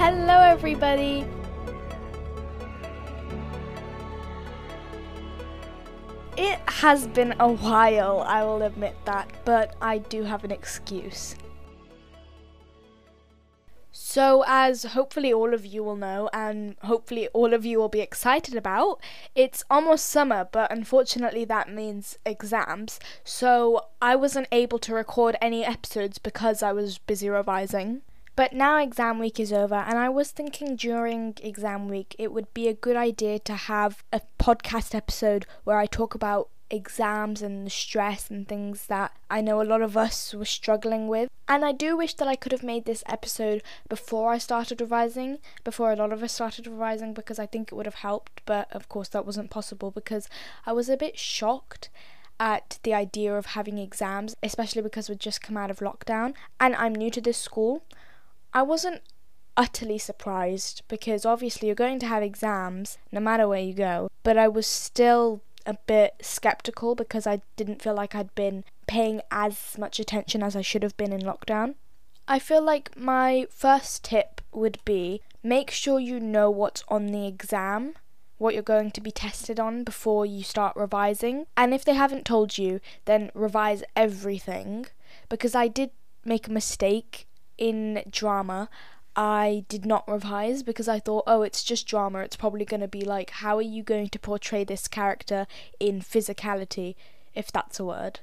Hello, 0.00 0.40
everybody. 0.42 1.26
It 6.36 6.60
has 6.68 7.08
been 7.08 7.34
a 7.40 7.50
while, 7.50 8.20
I 8.20 8.44
will 8.44 8.62
admit 8.62 8.94
that, 9.06 9.28
but 9.44 9.74
I 9.82 9.98
do 9.98 10.22
have 10.22 10.44
an 10.44 10.52
excuse. 10.52 11.34
So, 13.90 14.44
as 14.46 14.84
hopefully 14.84 15.32
all 15.32 15.52
of 15.52 15.66
you 15.66 15.82
will 15.82 15.96
know, 15.96 16.30
and 16.32 16.76
hopefully 16.84 17.26
all 17.34 17.52
of 17.52 17.66
you 17.66 17.80
will 17.80 17.88
be 17.88 18.00
excited 18.00 18.54
about, 18.54 19.00
it's 19.34 19.64
almost 19.68 20.06
summer, 20.06 20.48
but 20.52 20.70
unfortunately 20.70 21.44
that 21.46 21.74
means 21.74 22.18
exams. 22.24 23.00
So, 23.24 23.86
I 24.00 24.14
wasn't 24.14 24.46
able 24.52 24.78
to 24.78 24.94
record 24.94 25.34
any 25.42 25.64
episodes 25.64 26.18
because 26.18 26.62
I 26.62 26.70
was 26.70 26.98
busy 26.98 27.28
revising. 27.28 28.02
But 28.38 28.52
now 28.52 28.78
exam 28.78 29.18
week 29.18 29.40
is 29.40 29.52
over, 29.52 29.74
and 29.74 29.98
I 29.98 30.08
was 30.08 30.30
thinking 30.30 30.76
during 30.76 31.34
exam 31.42 31.88
week 31.88 32.14
it 32.20 32.32
would 32.32 32.54
be 32.54 32.68
a 32.68 32.72
good 32.72 32.94
idea 32.94 33.40
to 33.40 33.54
have 33.54 34.04
a 34.12 34.20
podcast 34.38 34.94
episode 34.94 35.44
where 35.64 35.78
I 35.78 35.86
talk 35.86 36.14
about 36.14 36.48
exams 36.70 37.42
and 37.42 37.66
the 37.66 37.70
stress 37.70 38.30
and 38.30 38.46
things 38.46 38.86
that 38.86 39.10
I 39.28 39.40
know 39.40 39.60
a 39.60 39.64
lot 39.64 39.82
of 39.82 39.96
us 39.96 40.32
were 40.34 40.44
struggling 40.44 41.08
with. 41.08 41.28
And 41.48 41.64
I 41.64 41.72
do 41.72 41.96
wish 41.96 42.14
that 42.14 42.28
I 42.28 42.36
could 42.36 42.52
have 42.52 42.62
made 42.62 42.84
this 42.84 43.02
episode 43.08 43.60
before 43.88 44.30
I 44.30 44.38
started 44.38 44.80
revising, 44.80 45.38
before 45.64 45.90
a 45.90 45.96
lot 45.96 46.12
of 46.12 46.22
us 46.22 46.32
started 46.32 46.68
revising, 46.68 47.14
because 47.14 47.40
I 47.40 47.46
think 47.46 47.72
it 47.72 47.74
would 47.74 47.86
have 47.86 48.06
helped. 48.06 48.42
But 48.46 48.68
of 48.70 48.88
course, 48.88 49.08
that 49.08 49.26
wasn't 49.26 49.50
possible 49.50 49.90
because 49.90 50.28
I 50.64 50.72
was 50.72 50.88
a 50.88 50.96
bit 50.96 51.18
shocked 51.18 51.90
at 52.38 52.78
the 52.84 52.94
idea 52.94 53.36
of 53.36 53.46
having 53.46 53.78
exams, 53.78 54.36
especially 54.44 54.82
because 54.82 55.08
we'd 55.08 55.18
just 55.18 55.42
come 55.42 55.56
out 55.56 55.72
of 55.72 55.80
lockdown 55.80 56.34
and 56.60 56.76
I'm 56.76 56.94
new 56.94 57.10
to 57.10 57.20
this 57.20 57.36
school. 57.36 57.82
I 58.52 58.62
wasn't 58.62 59.02
utterly 59.56 59.98
surprised 59.98 60.82
because 60.88 61.26
obviously 61.26 61.66
you're 61.66 61.74
going 61.74 61.98
to 61.98 62.06
have 62.06 62.22
exams 62.22 62.98
no 63.10 63.20
matter 63.20 63.48
where 63.48 63.60
you 63.60 63.74
go, 63.74 64.10
but 64.22 64.38
I 64.38 64.48
was 64.48 64.66
still 64.66 65.42
a 65.66 65.74
bit 65.86 66.14
skeptical 66.22 66.94
because 66.94 67.26
I 67.26 67.42
didn't 67.56 67.82
feel 67.82 67.94
like 67.94 68.14
I'd 68.14 68.34
been 68.34 68.64
paying 68.86 69.20
as 69.30 69.76
much 69.76 70.00
attention 70.00 70.42
as 70.42 70.56
I 70.56 70.62
should 70.62 70.82
have 70.82 70.96
been 70.96 71.12
in 71.12 71.20
lockdown. 71.20 71.74
I 72.26 72.38
feel 72.38 72.62
like 72.62 72.96
my 72.96 73.46
first 73.50 74.04
tip 74.04 74.40
would 74.52 74.78
be 74.84 75.20
make 75.42 75.70
sure 75.70 76.00
you 76.00 76.20
know 76.20 76.50
what's 76.50 76.84
on 76.88 77.06
the 77.06 77.26
exam, 77.26 77.94
what 78.38 78.54
you're 78.54 78.62
going 78.62 78.90
to 78.92 79.00
be 79.00 79.10
tested 79.10 79.60
on 79.60 79.84
before 79.84 80.24
you 80.24 80.42
start 80.42 80.74
revising. 80.76 81.46
And 81.56 81.74
if 81.74 81.84
they 81.84 81.94
haven't 81.94 82.24
told 82.24 82.56
you, 82.56 82.80
then 83.04 83.30
revise 83.34 83.84
everything 83.94 84.86
because 85.28 85.54
I 85.54 85.68
did 85.68 85.90
make 86.24 86.48
a 86.48 86.52
mistake 86.52 87.26
in 87.58 88.02
drama, 88.10 88.68
I 89.16 89.64
did 89.68 89.84
not 89.84 90.08
revise 90.08 90.62
because 90.62 90.88
I 90.88 91.00
thought, 91.00 91.24
oh, 91.26 91.42
it's 91.42 91.64
just 91.64 91.88
drama. 91.88 92.20
It's 92.20 92.36
probably 92.36 92.64
going 92.64 92.80
to 92.80 92.88
be 92.88 93.02
like, 93.02 93.30
how 93.30 93.56
are 93.56 93.62
you 93.62 93.82
going 93.82 94.08
to 94.10 94.18
portray 94.18 94.62
this 94.62 94.86
character 94.86 95.46
in 95.80 96.00
physicality, 96.00 96.94
if 97.34 97.50
that's 97.50 97.80
a 97.80 97.84
word? 97.84 98.20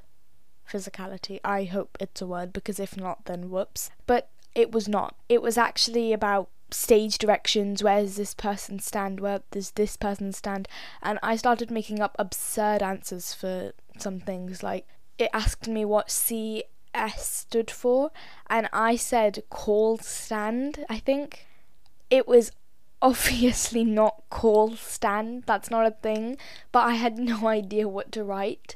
Physicality. 0.71 1.41
I 1.43 1.65
hope 1.65 1.97
it's 1.99 2.21
a 2.21 2.25
word 2.25 2.53
because 2.53 2.79
if 2.79 2.95
not, 2.95 3.25
then 3.25 3.49
whoops. 3.49 3.91
But 4.07 4.29
it 4.55 4.71
was 4.71 4.87
not. 4.87 5.15
It 5.27 5.41
was 5.41 5.57
actually 5.57 6.13
about 6.13 6.49
stage 6.71 7.17
directions 7.17 7.83
where 7.83 8.01
does 8.01 8.15
this 8.15 8.33
person 8.33 8.79
stand 8.79 9.19
where 9.19 9.41
does 9.51 9.71
this 9.71 9.95
person 9.95 10.33
stand 10.33 10.67
and 11.01 11.19
i 11.21 11.35
started 11.35 11.69
making 11.69 12.01
up 12.01 12.15
absurd 12.17 12.81
answers 12.81 13.33
for 13.33 13.71
some 13.99 14.19
things 14.19 14.63
like 14.63 14.87
it 15.19 15.29
asked 15.31 15.67
me 15.67 15.85
what 15.85 16.09
c 16.09 16.63
S 16.95 17.29
stood 17.29 17.69
for, 17.69 18.11
and 18.49 18.69
I 18.73 18.95
said 18.95 19.43
call 19.49 19.97
stand, 19.97 20.85
I 20.89 20.99
think. 20.99 21.45
It 22.09 22.27
was 22.27 22.51
obviously 23.01 23.83
not 23.83 24.23
call 24.29 24.75
stand, 24.75 25.43
that's 25.45 25.69
not 25.69 25.85
a 25.85 25.91
thing, 25.91 26.37
but 26.71 26.79
I 26.79 26.93
had 26.95 27.17
no 27.17 27.47
idea 27.59 27.87
what 27.87 28.11
to 28.13 28.23
write. 28.23 28.75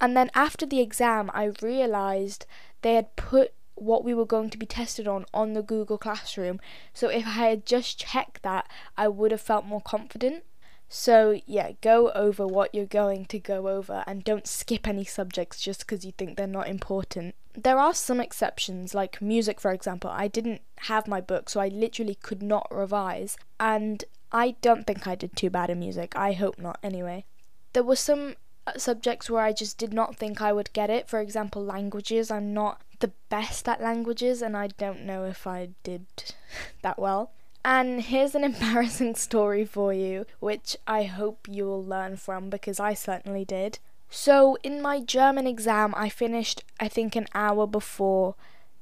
And 0.00 0.16
then 0.16 0.30
after 0.34 0.64
the 0.64 0.80
exam, 0.80 1.30
I 1.34 1.50
realised 1.60 2.46
they 2.82 2.94
had 2.94 3.16
put 3.16 3.52
what 3.74 4.04
we 4.04 4.14
were 4.14 4.26
going 4.26 4.50
to 4.50 4.58
be 4.58 4.66
tested 4.66 5.06
on 5.06 5.24
on 5.32 5.52
the 5.52 5.62
Google 5.62 5.98
Classroom. 5.98 6.60
So 6.92 7.08
if 7.08 7.26
I 7.26 7.48
had 7.48 7.66
just 7.66 7.98
checked 7.98 8.42
that, 8.42 8.68
I 8.96 9.08
would 9.08 9.30
have 9.30 9.40
felt 9.40 9.64
more 9.64 9.80
confident. 9.80 10.44
So, 10.88 11.38
yeah, 11.46 11.72
go 11.82 12.10
over 12.12 12.46
what 12.46 12.74
you're 12.74 12.86
going 12.86 13.26
to 13.26 13.38
go 13.38 13.68
over 13.68 14.02
and 14.06 14.24
don't 14.24 14.46
skip 14.46 14.88
any 14.88 15.04
subjects 15.04 15.60
just 15.60 15.80
because 15.80 16.04
you 16.04 16.12
think 16.12 16.36
they're 16.36 16.46
not 16.46 16.68
important. 16.68 17.34
There 17.60 17.78
are 17.78 17.92
some 17.92 18.20
exceptions, 18.20 18.94
like 18.94 19.20
music, 19.20 19.60
for 19.60 19.72
example. 19.72 20.10
I 20.10 20.28
didn't 20.28 20.62
have 20.82 21.08
my 21.08 21.20
book, 21.20 21.50
so 21.50 21.58
I 21.58 21.66
literally 21.66 22.14
could 22.14 22.40
not 22.40 22.68
revise, 22.70 23.36
and 23.58 24.04
I 24.30 24.52
don't 24.62 24.86
think 24.86 25.08
I 25.08 25.16
did 25.16 25.34
too 25.34 25.50
bad 25.50 25.68
in 25.68 25.80
music. 25.80 26.14
I 26.14 26.32
hope 26.32 26.60
not, 26.60 26.78
anyway. 26.84 27.24
There 27.72 27.82
were 27.82 27.96
some 27.96 28.36
uh, 28.66 28.78
subjects 28.78 29.28
where 29.28 29.42
I 29.42 29.52
just 29.52 29.76
did 29.76 29.92
not 29.92 30.14
think 30.14 30.40
I 30.40 30.52
would 30.52 30.72
get 30.72 30.88
it. 30.88 31.08
For 31.08 31.20
example, 31.20 31.64
languages. 31.64 32.30
I'm 32.30 32.54
not 32.54 32.80
the 33.00 33.12
best 33.28 33.68
at 33.68 33.80
languages, 33.80 34.40
and 34.40 34.56
I 34.56 34.68
don't 34.68 35.04
know 35.04 35.24
if 35.24 35.44
I 35.46 35.70
did 35.82 36.06
that 36.82 36.98
well. 36.98 37.32
And 37.64 38.02
here's 38.02 38.36
an 38.36 38.44
embarrassing 38.52 39.16
story 39.16 39.64
for 39.64 39.92
you, 39.92 40.26
which 40.38 40.76
I 40.86 41.04
hope 41.04 41.48
you 41.50 41.64
will 41.64 41.84
learn 41.84 42.16
from 42.16 42.50
because 42.50 42.78
I 42.78 42.94
certainly 42.94 43.44
did. 43.44 43.80
So, 44.10 44.56
in 44.62 44.80
my 44.80 45.00
German 45.00 45.46
exam, 45.46 45.94
I 45.96 46.08
finished, 46.08 46.64
I 46.80 46.88
think, 46.88 47.14
an 47.14 47.26
hour 47.34 47.66
before 47.66 48.34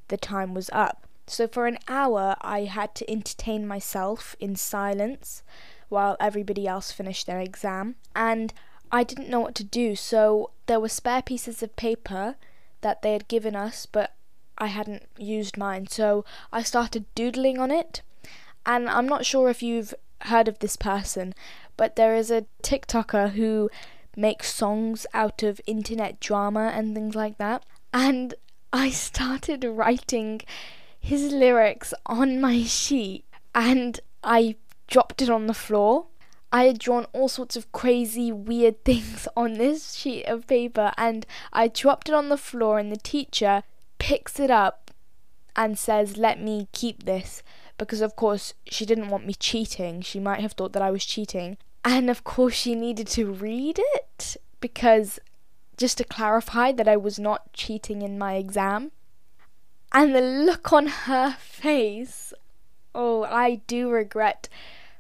the 0.09 0.17
time 0.17 0.55
was 0.55 0.71
up. 0.73 1.07
So, 1.27 1.49
for 1.49 1.67
an 1.67 1.79
hour, 1.89 2.37
I 2.41 2.65
had 2.65 2.95
to 2.97 3.11
entertain 3.11 3.67
myself 3.67 4.37
in 4.39 4.57
silence 4.57 5.43
while 5.89 6.17
everybody 6.21 6.67
else 6.67 6.93
finished 6.93 7.27
their 7.27 7.41
exam. 7.41 7.97
And 8.15 8.55
I 8.93 9.03
didn't 9.03 9.29
know 9.29 9.41
what 9.41 9.57
to 9.57 9.65
do, 9.65 9.97
so 9.97 10.51
there 10.67 10.81
were 10.81 10.89
spare 10.89 11.23
pieces 11.23 11.63
of 11.63 11.75
paper 11.75 12.37
that 12.83 13.03
they 13.03 13.13
had 13.13 13.29
given 13.29 13.57
us, 13.57 13.87
but 13.87 14.15
I 14.59 14.67
hadn't 14.67 15.07
used 15.19 15.57
mine. 15.57 15.89
So, 15.89 16.25
I 16.53 16.63
started 16.63 17.05
doodling 17.15 17.59
on 17.59 17.71
it 17.71 18.03
and 18.67 18.89
I'm 18.89 19.07
not 19.07 19.25
sure 19.25 19.49
if 19.49 19.63
you've 19.63 19.95
heard 20.23 20.49
of 20.49 20.59
this 20.59 20.77
person, 20.77 21.35
but 21.77 21.95
there 21.95 22.17
is 22.17 22.31
a 22.31 22.47
TikToker 22.63 23.31
who 23.31 23.71
makes 24.17 24.53
songs 24.53 25.07
out 25.13 25.43
of 25.43 25.61
internet 25.67 26.19
drama 26.19 26.73
and 26.75 26.95
things 26.95 27.15
like 27.15 27.39
that. 27.39 27.65
And 27.93 28.35
I 28.73 28.91
started 28.91 29.65
writing 29.65 30.43
his 30.99 31.33
lyrics 31.33 31.95
on 32.07 32.41
my 32.41 32.65
sheet 32.65 33.25
and 33.55 34.01
I 34.25 34.57
dropped 34.89 35.23
it 35.23 35.31
on 35.31 35.47
the 35.47 35.55
floor. 35.55 36.07
I 36.53 36.65
had 36.65 36.79
drawn 36.79 37.07
all 37.13 37.29
sorts 37.29 37.57
of 37.57 37.71
crazy, 37.73 38.33
weird 38.33 38.85
things 38.85 39.29
on 39.37 39.55
this 39.55 39.93
sheet 39.95 40.25
of 40.25 40.47
paper 40.47 40.93
and 40.97 41.27
I 41.53 41.69
dropped 41.69 42.09
it 42.09 42.15
on 42.15 42.29
the 42.29 42.37
floor, 42.37 42.79
and 42.79 42.91
the 42.91 42.97
teacher 42.97 43.63
picks 43.99 44.39
it 44.39 44.51
up 44.51 44.91
and 45.55 45.79
says, 45.79 46.17
Let 46.17 46.41
me 46.41 46.69
keep 46.73 47.05
this 47.05 47.43
because, 47.79 48.01
of 48.01 48.17
course, 48.17 48.55
she 48.67 48.87
didn't 48.87 49.09
want 49.09 49.27
me 49.27 49.35
cheating. 49.35 50.03
She 50.03 50.21
might 50.21 50.41
have 50.41 50.53
thought 50.53 50.73
that 50.73 50.83
I 50.83 50.91
was 50.91 51.05
cheating. 51.05 51.59
And 51.87 52.11
of 52.11 52.25
course, 52.25 52.55
she 52.55 52.75
needed 52.75 53.07
to 53.09 53.33
read 53.33 53.79
it 53.79 54.37
because 54.61 55.21
just 55.77 55.99
to 55.99 56.05
clarify 56.05 56.73
that 56.73 56.89
I 56.89 56.97
was 56.97 57.17
not 57.17 57.53
cheating 57.53 58.03
in 58.03 58.19
my 58.19 58.35
exam. 58.35 58.91
And 59.93 60.13
the 60.13 60.21
look 60.21 60.73
on 60.73 60.89
her 60.89 61.37
face 61.39 62.35
oh, 62.93 63.25
I 63.25 63.57
do 63.69 63.89
regret 63.89 64.49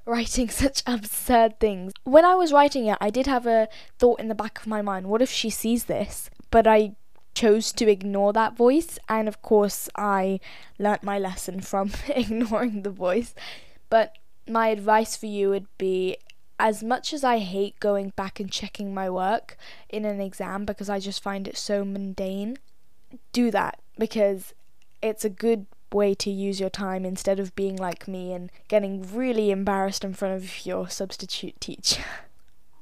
writing 0.04 0.48
such 0.62 0.84
absurd 0.86 1.58
things. 1.58 1.92
When 2.04 2.24
I 2.24 2.36
was 2.36 2.52
writing 2.52 2.86
it, 2.86 2.98
I 3.00 3.10
did 3.10 3.26
have 3.26 3.46
a 3.46 3.68
thought 3.98 4.20
in 4.20 4.28
the 4.28 4.34
back 4.34 4.60
of 4.60 4.68
my 4.68 4.80
mind 4.80 5.08
what 5.08 5.22
if 5.22 5.30
she 5.30 5.50
sees 5.50 5.86
this? 5.86 6.30
But 6.52 6.68
I 6.68 6.92
chose 7.34 7.72
to 7.72 7.90
ignore 7.90 8.32
that 8.32 8.56
voice, 8.56 8.98
and 9.08 9.26
of 9.26 9.42
course, 9.42 9.88
I 9.96 10.40
learnt 10.78 11.02
my 11.02 11.18
lesson 11.18 11.60
from 11.60 11.90
ignoring 12.08 12.82
the 12.82 12.90
voice. 12.90 13.34
But 13.90 14.16
my 14.48 14.68
advice 14.68 15.16
for 15.16 15.26
you 15.26 15.50
would 15.50 15.66
be 15.76 16.18
as 16.58 16.82
much 16.82 17.12
as 17.12 17.22
I 17.22 17.38
hate 17.38 17.78
going 17.80 18.12
back 18.16 18.40
and 18.40 18.50
checking 18.50 18.94
my 18.94 19.10
work 19.10 19.56
in 19.88 20.04
an 20.04 20.20
exam 20.20 20.64
because 20.64 20.88
I 20.88 20.98
just 20.98 21.22
find 21.22 21.46
it 21.46 21.56
so 21.56 21.84
mundane, 21.84 22.58
do 23.32 23.50
that 23.50 23.80
because 23.98 24.54
it's 25.02 25.24
a 25.24 25.30
good 25.30 25.66
way 25.92 26.14
to 26.14 26.30
use 26.30 26.58
your 26.58 26.70
time 26.70 27.04
instead 27.04 27.38
of 27.38 27.54
being 27.54 27.76
like 27.76 28.08
me 28.08 28.32
and 28.32 28.50
getting 28.68 29.14
really 29.14 29.50
embarrassed 29.50 30.04
in 30.04 30.14
front 30.14 30.34
of 30.34 30.66
your 30.66 30.88
substitute 30.88 31.60
teacher. 31.60 32.02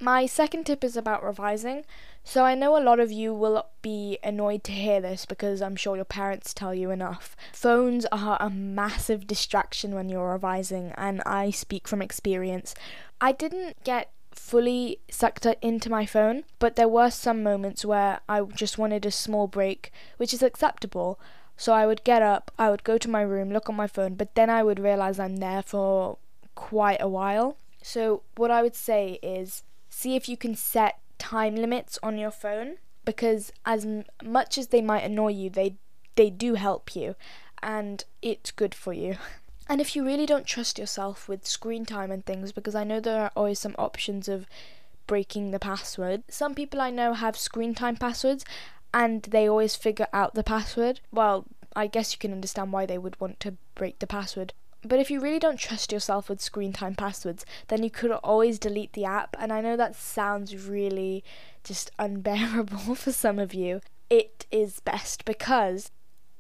My 0.05 0.27
second 0.27 0.65
tip 0.65 0.85
is 0.85 0.99
about 0.99 1.25
revising. 1.25 1.87
So 2.25 2.45
I 2.45 2.55
know 2.55 2.77
a 2.77 2.85
lot 2.85 3.01
of 3.01 3.11
you 3.11 3.33
will 3.33 3.69
be 3.81 4.19
annoyed 4.23 4.63
to 4.65 4.73
hear 4.73 5.01
this 5.01 5.25
because 5.25 5.63
I'm 5.63 5.77
sure 5.77 5.97
your 5.97 6.05
parents 6.05 6.53
tell 6.53 6.75
you 6.75 6.91
enough. 6.91 7.35
Phones 7.55 8.05
are 8.13 8.37
a 8.39 8.51
massive 8.51 9.27
distraction 9.27 9.95
when 9.95 10.11
you're 10.11 10.33
revising, 10.33 10.93
and 10.99 11.23
I 11.25 11.49
speak 11.49 11.89
from 11.89 12.03
experience. 12.03 12.75
I 13.19 13.33
didn't 13.33 13.83
get 13.83 14.11
fully 14.31 14.99
sucked 15.11 15.47
into 15.63 15.89
my 15.89 16.05
phone, 16.05 16.45
but 16.59 16.77
there 16.77 16.87
were 16.87 17.11
some 17.11 17.43
moments 17.43 17.83
where 17.83 18.21
I 18.29 18.43
just 18.43 18.77
wanted 18.77 19.07
a 19.07 19.11
small 19.11 19.47
break, 19.47 19.91
which 20.19 20.35
is 20.35 20.43
acceptable. 20.43 21.19
So 21.57 21.73
I 21.73 21.87
would 21.87 22.05
get 22.05 22.21
up, 22.21 22.51
I 22.59 22.69
would 22.69 22.85
go 22.85 22.99
to 22.99 23.09
my 23.09 23.23
room, 23.23 23.51
look 23.51 23.71
on 23.71 23.77
my 23.77 23.87
phone, 23.87 24.17
but 24.17 24.35
then 24.35 24.51
I 24.51 24.63
would 24.63 24.81
realize 24.81 25.19
I'm 25.19 25.37
there 25.37 25.63
for 25.63 26.19
quite 26.55 27.01
a 27.01 27.09
while. 27.09 27.57
So 27.81 28.23
what 28.37 28.51
I 28.51 28.61
would 28.61 28.75
say 28.75 29.19
is 29.23 29.63
see 29.95 30.17
if 30.17 30.29
you 30.29 30.37
can 30.37 30.55
set 30.55 30.99
time 31.19 31.55
limits 31.55 31.99
on 32.03 32.19
your 32.19 32.31
phone 32.31 32.77
because 33.05 33.53
as 33.65 33.85
m- 33.85 34.05
much 34.25 34.59
as 34.59 34.69
they 34.69 34.83
might 34.83 35.05
annoy 35.05 35.29
you, 35.29 35.49
they 35.49 35.77
they 36.17 36.31
do 36.31 36.55
help 36.55 36.95
you 36.95 37.15
and 37.63 38.05
it's 38.21 38.51
good 38.51 38.75
for 38.75 38.93
you. 38.93 39.17
And 39.67 39.81
if 39.81 39.97
you 39.97 40.05
really 40.05 40.27
don't 40.27 40.47
trust 40.47 40.79
yourself 40.79 41.27
with 41.27 41.47
screen 41.47 41.87
time 41.87 42.11
and 42.11 42.23
things, 42.27 42.53
because 42.53 42.75
I 42.75 42.85
know 42.85 43.01
there 43.01 43.23
are 43.23 43.33
always 43.35 43.59
some 43.59 43.75
options 43.79 44.29
of 44.29 44.45
breaking 45.07 45.53
the 45.53 45.59
password. 45.59 46.23
Some 46.29 46.55
people 46.55 46.83
I 46.83 46.91
know 46.91 47.15
have 47.15 47.35
screen 47.35 47.75
time 47.75 47.97
passwords 47.97 48.45
and 48.93 49.23
they 49.23 49.49
always 49.49 49.75
figure 49.75 50.09
out 50.13 50.35
the 50.35 50.45
password. 50.45 51.01
Well, 51.11 51.47
I 51.75 51.87
guess 51.87 52.13
you 52.13 52.19
can 52.19 52.35
understand 52.35 52.73
why 52.73 52.85
they 52.85 52.99
would 52.99 53.19
want 53.23 53.41
to 53.41 53.57
break 53.75 54.01
the 54.01 54.07
password. 54.07 54.53
But 54.85 55.01
if 55.01 55.11
you 55.11 55.21
really 55.21 55.39
don't 55.39 55.59
trust 55.59 55.93
yourself 55.93 56.29
with 56.29 56.41
screen 56.41 56.73
time 56.73 56.95
passwords, 56.95 57.47
then 57.69 57.83
you 57.83 57.91
could 57.91 58.11
always 58.11 58.59
delete 58.59 58.93
the 58.93 59.05
app. 59.05 59.35
And 59.39 59.53
I 59.53 59.61
know 59.61 59.77
that 59.77 59.97
sounds 59.97 60.67
really 60.69 61.25
just 61.63 61.91
unbearable 61.99 62.95
for 62.95 63.13
some 63.13 63.39
of 63.39 63.55
you. 63.55 63.81
It 64.11 64.47
is 64.51 64.81
best 64.81 65.25
because 65.25 65.91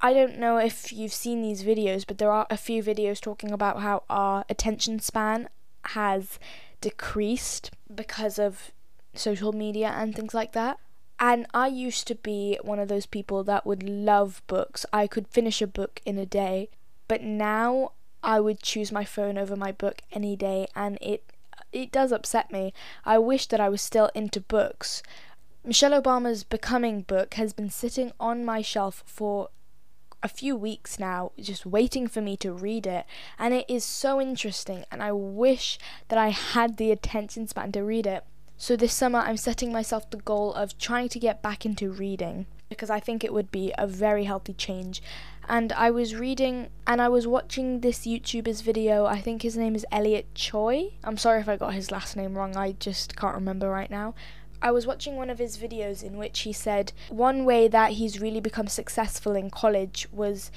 I 0.01 0.13
don't 0.13 0.39
know 0.39 0.59
if 0.59 0.93
you've 0.93 1.15
seen 1.15 1.41
these 1.41 1.65
videos, 1.65 2.05
but 2.07 2.19
there 2.19 2.31
are 2.31 2.47
a 2.51 2.59
few 2.59 2.83
videos 2.83 3.21
talking 3.21 3.51
about 3.51 3.81
how 3.81 4.03
our 4.11 4.45
attention 4.51 5.01
span 5.01 5.49
has 5.87 6.39
decreased 6.81 7.71
because 7.93 8.39
of 8.39 8.73
social 9.15 9.53
media 9.53 9.95
and 9.97 10.15
things 10.15 10.35
like 10.35 10.53
that. 10.53 10.79
And 11.19 11.47
I 11.55 11.69
used 11.69 12.07
to 12.09 12.15
be 12.17 12.59
one 12.63 12.79
of 12.79 12.89
those 12.89 13.07
people 13.07 13.45
that 13.45 13.65
would 13.65 13.83
love 13.83 14.43
books. 14.47 14.85
I 14.93 15.07
could 15.07 15.29
finish 15.29 15.63
a 15.63 15.67
book 15.67 16.03
in 16.05 16.19
a 16.19 16.27
day, 16.27 16.69
but 17.09 17.23
now 17.23 17.93
I 18.25 18.41
would 18.41 18.61
choose 18.61 18.91
my 18.91 19.05
phone 19.05 19.39
over 19.39 19.55
my 19.55 19.71
book 19.71 20.03
any 20.13 20.35
day 20.35 20.67
and 20.75 20.99
it 21.01 21.23
it 21.73 21.93
does 21.93 22.13
upset 22.13 22.53
me. 22.53 22.73
I 23.05 23.19
wish 23.19 23.47
that 23.49 23.61
I 23.61 23.69
was 23.69 23.83
still 23.83 24.11
into 24.15 24.41
books. 24.41 25.03
Michelle 25.65 26.01
Obama's 26.01 26.45
Becoming 26.45 27.03
book 27.03 27.35
has 27.35 27.53
been 27.53 27.71
sitting 27.71 28.13
on 28.21 28.45
my 28.45 28.63
shelf 28.63 29.03
for 29.07 29.49
a 30.23 30.29
few 30.29 30.57
weeks 30.57 30.99
now, 30.99 31.33
just 31.39 31.67
waiting 31.67 32.07
for 32.07 32.21
me 32.21 32.37
to 32.39 32.53
read 32.53 32.87
it. 32.87 33.05
And 33.39 33.53
it 33.53 33.67
is 33.69 33.85
so 33.85 34.21
interesting, 34.21 34.85
and 34.91 35.03
I 35.03 35.13
wish 35.13 35.79
that 36.09 36.19
I 36.19 36.29
had 36.29 36.77
the 36.77 36.93
attention 36.93 37.49
span 37.49 37.73
to 37.73 37.83
read 37.83 38.07
it. 38.07 38.25
So 38.57 38.77
this 38.77 38.95
summer, 38.95 39.19
I'm 39.19 39.37
setting 39.37 39.73
myself 39.73 40.09
the 40.09 40.17
goal 40.19 40.55
of 40.55 40.79
trying 40.79 41.09
to 41.11 41.19
get 41.19 41.43
back 41.43 41.67
into 41.67 41.91
reading 41.91 42.47
because 42.69 42.91
I 42.91 43.01
think 43.01 43.23
it 43.23 43.33
would 43.33 43.51
be 43.51 43.73
a 43.77 43.87
very 43.87 44.25
healthy 44.25 44.55
change. 44.55 45.03
And 45.49 45.73
I 45.73 45.91
was 45.91 46.15
reading 46.15 46.69
and 46.87 47.03
I 47.03 47.09
was 47.09 47.27
watching 47.27 47.81
this 47.81 48.07
YouTuber's 48.07 48.63
video. 48.63 49.05
I 49.07 49.21
think 49.21 49.43
his 49.43 49.57
name 49.57 49.75
is 49.75 49.87
Elliott 49.93 50.33
Choy. 50.35 50.93
I'm 51.05 51.19
sorry 51.19 51.41
if 51.41 51.49
I 51.49 51.57
got 51.57 51.75
his 51.75 51.91
last 51.91 52.17
name 52.17 52.35
wrong, 52.37 52.57
I 52.57 52.73
just 52.73 53.17
can't 53.17 53.35
remember 53.35 53.69
right 53.69 53.91
now. 53.91 54.15
I 54.63 54.71
was 54.71 54.87
watching 54.87 55.17
one 55.17 55.29
of 55.29 55.39
his 55.39 55.59
videos 55.59 56.03
in 56.03 56.17
which 56.17 56.41
he 56.41 56.53
said 56.53 56.93
one 57.11 57.45
way 57.45 57.69
that 57.69 57.93
he's 57.93 58.21
really 58.21 58.41
become 58.41 58.67
successful 58.67 59.35
in 59.35 59.51
college 59.51 60.09
was 60.11 60.51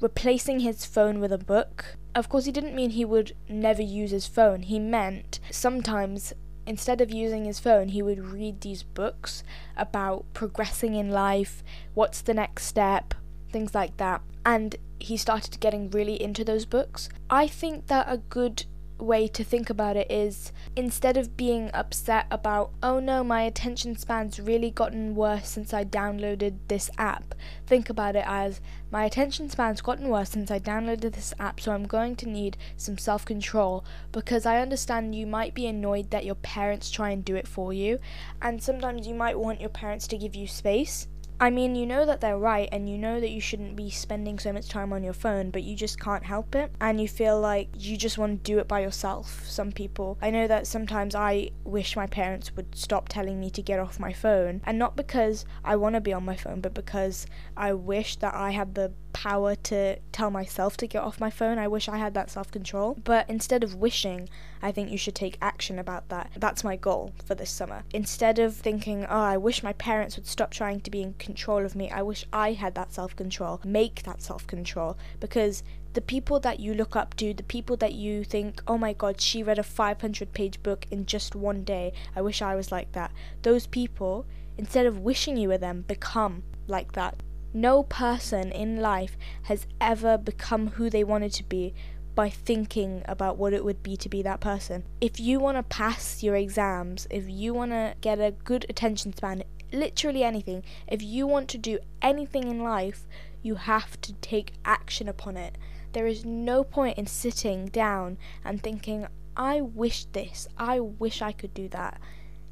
replacing 0.00 0.60
his 0.60 0.86
phone 0.86 1.18
with 1.18 1.32
a 1.32 1.38
book. 1.38 1.96
Of 2.14 2.28
course, 2.28 2.44
he 2.44 2.52
didn't 2.52 2.76
mean 2.76 2.90
he 2.90 3.04
would 3.04 3.34
never 3.48 3.82
use 3.82 4.12
his 4.12 4.28
phone. 4.28 4.62
He 4.62 4.78
meant 4.78 5.40
sometimes 5.50 6.32
instead 6.68 7.00
of 7.00 7.10
using 7.10 7.44
his 7.44 7.58
phone, 7.58 7.88
he 7.88 8.02
would 8.02 8.18
read 8.18 8.60
these 8.60 8.82
books 8.82 9.42
about 9.76 10.24
progressing 10.34 10.94
in 10.94 11.10
life, 11.10 11.62
what's 11.94 12.20
the 12.20 12.34
next 12.34 12.64
step, 12.64 13.14
things 13.50 13.74
like 13.74 13.96
that. 13.96 14.20
And 14.44 14.76
he 15.00 15.16
started 15.16 15.60
getting 15.60 15.90
really 15.90 16.20
into 16.20 16.44
those 16.44 16.64
books. 16.64 17.08
I 17.30 17.46
think 17.46 17.86
that 17.86 18.06
a 18.08 18.18
good 18.18 18.64
way 18.98 19.28
to 19.28 19.44
think 19.44 19.70
about 19.70 19.96
it 19.96 20.10
is 20.10 20.52
instead 20.76 21.16
of 21.16 21.36
being 21.36 21.70
upset 21.72 22.26
about, 22.30 22.70
oh 22.82 22.98
no, 22.98 23.22
my 23.22 23.42
attention 23.42 23.96
span's 23.96 24.40
really 24.40 24.70
gotten 24.70 25.14
worse 25.14 25.48
since 25.48 25.72
I 25.72 25.84
downloaded 25.84 26.58
this 26.68 26.90
app, 26.98 27.34
think 27.66 27.88
about 27.88 28.16
it 28.16 28.24
as 28.26 28.60
my 28.90 29.04
attention 29.04 29.48
span's 29.50 29.80
gotten 29.80 30.08
worse 30.08 30.30
since 30.30 30.50
I 30.50 30.58
downloaded 30.58 31.12
this 31.12 31.34
app, 31.38 31.60
so 31.60 31.72
I'm 31.72 31.86
going 31.86 32.16
to 32.16 32.28
need 32.28 32.56
some 32.76 32.98
self 32.98 33.24
control 33.24 33.84
because 34.12 34.46
I 34.46 34.60
understand 34.60 35.14
you 35.14 35.26
might 35.26 35.54
be 35.54 35.66
annoyed 35.66 36.10
that 36.10 36.24
your 36.24 36.36
parents 36.36 36.90
try 36.90 37.10
and 37.10 37.24
do 37.24 37.36
it 37.36 37.46
for 37.46 37.72
you, 37.72 37.98
and 38.42 38.62
sometimes 38.62 39.06
you 39.06 39.14
might 39.14 39.38
want 39.38 39.60
your 39.60 39.70
parents 39.70 40.06
to 40.08 40.18
give 40.18 40.34
you 40.34 40.46
space. 40.46 41.06
I 41.40 41.50
mean, 41.50 41.76
you 41.76 41.86
know 41.86 42.04
that 42.04 42.20
they're 42.20 42.36
right 42.36 42.68
and 42.72 42.88
you 42.88 42.98
know 42.98 43.20
that 43.20 43.30
you 43.30 43.40
shouldn't 43.40 43.76
be 43.76 43.90
spending 43.90 44.40
so 44.40 44.52
much 44.52 44.68
time 44.68 44.92
on 44.92 45.04
your 45.04 45.12
phone, 45.12 45.50
but 45.50 45.62
you 45.62 45.76
just 45.76 46.00
can't 46.00 46.24
help 46.24 46.56
it. 46.56 46.72
And 46.80 47.00
you 47.00 47.06
feel 47.06 47.40
like 47.40 47.68
you 47.78 47.96
just 47.96 48.18
want 48.18 48.42
to 48.42 48.52
do 48.52 48.58
it 48.58 48.66
by 48.66 48.80
yourself. 48.80 49.44
Some 49.48 49.70
people. 49.70 50.18
I 50.20 50.30
know 50.30 50.48
that 50.48 50.66
sometimes 50.66 51.14
I 51.14 51.50
wish 51.62 51.94
my 51.94 52.08
parents 52.08 52.56
would 52.56 52.74
stop 52.74 53.08
telling 53.08 53.38
me 53.38 53.50
to 53.50 53.62
get 53.62 53.78
off 53.78 54.00
my 54.00 54.12
phone. 54.12 54.62
And 54.64 54.80
not 54.80 54.96
because 54.96 55.44
I 55.64 55.76
want 55.76 55.94
to 55.94 56.00
be 56.00 56.12
on 56.12 56.24
my 56.24 56.36
phone, 56.36 56.60
but 56.60 56.74
because 56.74 57.26
I 57.56 57.72
wish 57.72 58.16
that 58.16 58.34
I 58.34 58.50
had 58.50 58.74
the 58.74 58.92
power 59.12 59.54
to 59.54 59.98
tell 60.12 60.30
myself 60.30 60.76
to 60.78 60.86
get 60.86 61.02
off 61.02 61.20
my 61.20 61.30
phone. 61.30 61.58
I 61.58 61.68
wish 61.68 61.88
I 61.88 61.96
had 61.96 62.14
that 62.14 62.30
self 62.30 62.50
control. 62.50 62.96
But 63.04 63.28
instead 63.28 63.64
of 63.64 63.74
wishing, 63.74 64.28
I 64.62 64.72
think 64.72 64.90
you 64.90 64.98
should 64.98 65.14
take 65.14 65.38
action 65.40 65.78
about 65.78 66.08
that. 66.08 66.30
That's 66.36 66.64
my 66.64 66.76
goal 66.76 67.12
for 67.24 67.34
this 67.34 67.50
summer. 67.50 67.84
Instead 67.92 68.38
of 68.38 68.54
thinking, 68.54 69.04
oh, 69.04 69.20
I 69.20 69.36
wish 69.36 69.62
my 69.62 69.72
parents 69.74 70.16
would 70.16 70.26
stop 70.26 70.50
trying 70.50 70.80
to 70.80 70.90
be 70.90 71.02
in 71.02 71.14
control 71.14 71.64
of 71.64 71.76
me, 71.76 71.90
I 71.90 72.02
wish 72.02 72.26
I 72.32 72.52
had 72.52 72.74
that 72.74 72.92
self 72.92 73.14
control. 73.16 73.60
Make 73.64 74.02
that 74.04 74.22
self 74.22 74.46
control. 74.46 74.96
Because 75.20 75.62
the 75.94 76.00
people 76.02 76.38
that 76.40 76.60
you 76.60 76.74
look 76.74 76.94
up 76.94 77.14
to, 77.16 77.34
the 77.34 77.42
people 77.42 77.76
that 77.78 77.94
you 77.94 78.22
think, 78.22 78.62
oh 78.68 78.78
my 78.78 78.92
god, 78.92 79.20
she 79.20 79.42
read 79.42 79.58
a 79.58 79.62
500 79.62 80.32
page 80.32 80.62
book 80.62 80.86
in 80.90 81.06
just 81.06 81.34
one 81.34 81.64
day, 81.64 81.92
I 82.14 82.20
wish 82.20 82.42
I 82.42 82.54
was 82.54 82.70
like 82.70 82.92
that. 82.92 83.10
Those 83.42 83.66
people, 83.66 84.26
instead 84.56 84.86
of 84.86 85.00
wishing 85.00 85.36
you 85.36 85.48
were 85.48 85.58
them, 85.58 85.82
become 85.88 86.42
like 86.66 86.92
that. 86.92 87.22
No 87.52 87.82
person 87.82 88.52
in 88.52 88.80
life 88.80 89.16
has 89.44 89.66
ever 89.80 90.18
become 90.18 90.68
who 90.68 90.90
they 90.90 91.04
wanted 91.04 91.32
to 91.32 91.44
be 91.44 91.74
by 92.14 92.28
thinking 92.28 93.02
about 93.06 93.36
what 93.38 93.52
it 93.52 93.64
would 93.64 93.82
be 93.82 93.96
to 93.96 94.08
be 94.08 94.22
that 94.22 94.40
person. 94.40 94.84
If 95.00 95.20
you 95.20 95.38
want 95.38 95.56
to 95.56 95.62
pass 95.62 96.22
your 96.22 96.34
exams, 96.34 97.06
if 97.10 97.28
you 97.28 97.54
want 97.54 97.70
to 97.70 97.94
get 98.00 98.18
a 98.18 98.32
good 98.32 98.66
attention 98.68 99.16
span, 99.16 99.44
literally 99.72 100.24
anything, 100.24 100.64
if 100.88 101.00
you 101.00 101.26
want 101.26 101.48
to 101.50 101.58
do 101.58 101.78
anything 102.02 102.48
in 102.48 102.62
life, 102.62 103.06
you 103.42 103.54
have 103.54 104.00
to 104.00 104.12
take 104.14 104.54
action 104.64 105.08
upon 105.08 105.36
it. 105.36 105.56
There 105.92 106.06
is 106.06 106.24
no 106.24 106.64
point 106.64 106.98
in 106.98 107.06
sitting 107.06 107.66
down 107.66 108.18
and 108.44 108.62
thinking, 108.62 109.06
I 109.36 109.60
wish 109.60 110.04
this, 110.06 110.48
I 110.58 110.80
wish 110.80 111.22
I 111.22 111.32
could 111.32 111.54
do 111.54 111.68
that. 111.68 112.00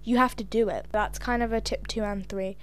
You 0.04 0.18
have 0.18 0.36
to 0.36 0.44
do 0.44 0.68
it. 0.68 0.86
That's 0.92 1.18
kind 1.18 1.42
of 1.42 1.52
a 1.52 1.60
tip 1.60 1.88
two 1.88 2.04
and 2.04 2.28
three. 2.28 2.56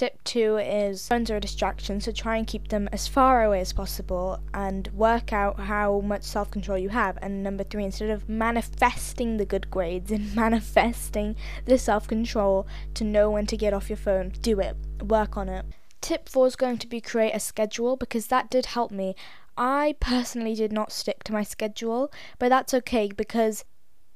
Tip 0.00 0.24
two 0.24 0.56
is 0.56 1.06
phones 1.08 1.30
are 1.30 1.36
a 1.36 1.40
distraction, 1.40 2.00
so 2.00 2.10
try 2.10 2.38
and 2.38 2.46
keep 2.46 2.68
them 2.68 2.88
as 2.90 3.06
far 3.06 3.44
away 3.44 3.60
as 3.60 3.74
possible 3.74 4.40
and 4.54 4.88
work 4.94 5.30
out 5.30 5.60
how 5.60 6.00
much 6.00 6.22
self 6.22 6.50
control 6.50 6.78
you 6.78 6.88
have. 6.88 7.18
And 7.20 7.42
number 7.42 7.64
three, 7.64 7.84
instead 7.84 8.08
of 8.08 8.26
manifesting 8.26 9.36
the 9.36 9.44
good 9.44 9.70
grades 9.70 10.10
and 10.10 10.34
manifesting 10.34 11.36
the 11.66 11.76
self 11.76 12.08
control 12.08 12.66
to 12.94 13.04
know 13.04 13.30
when 13.30 13.44
to 13.44 13.58
get 13.58 13.74
off 13.74 13.90
your 13.90 13.98
phone, 13.98 14.32
do 14.40 14.58
it. 14.58 14.74
Work 15.02 15.36
on 15.36 15.50
it. 15.50 15.66
Tip 16.00 16.30
four 16.30 16.46
is 16.46 16.56
going 16.56 16.78
to 16.78 16.86
be 16.86 17.02
create 17.02 17.32
a 17.34 17.38
schedule 17.38 17.96
because 17.96 18.28
that 18.28 18.48
did 18.48 18.64
help 18.64 18.90
me. 18.90 19.14
I 19.54 19.96
personally 20.00 20.54
did 20.54 20.72
not 20.72 20.92
stick 20.92 21.24
to 21.24 21.34
my 21.34 21.42
schedule, 21.42 22.10
but 22.38 22.48
that's 22.48 22.72
okay 22.72 23.10
because, 23.14 23.66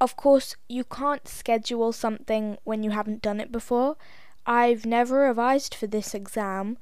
of 0.01 0.15
course, 0.15 0.55
you 0.67 0.83
can't 0.83 1.27
schedule 1.27 1.91
something 1.91 2.57
when 2.63 2.81
you 2.81 2.89
haven't 2.89 3.21
done 3.21 3.39
it 3.39 3.51
before. 3.51 3.97
I've 4.45 4.85
never 4.85 5.19
revised 5.19 5.73
for 5.73 5.87
this 5.87 6.13
exam, 6.13 6.77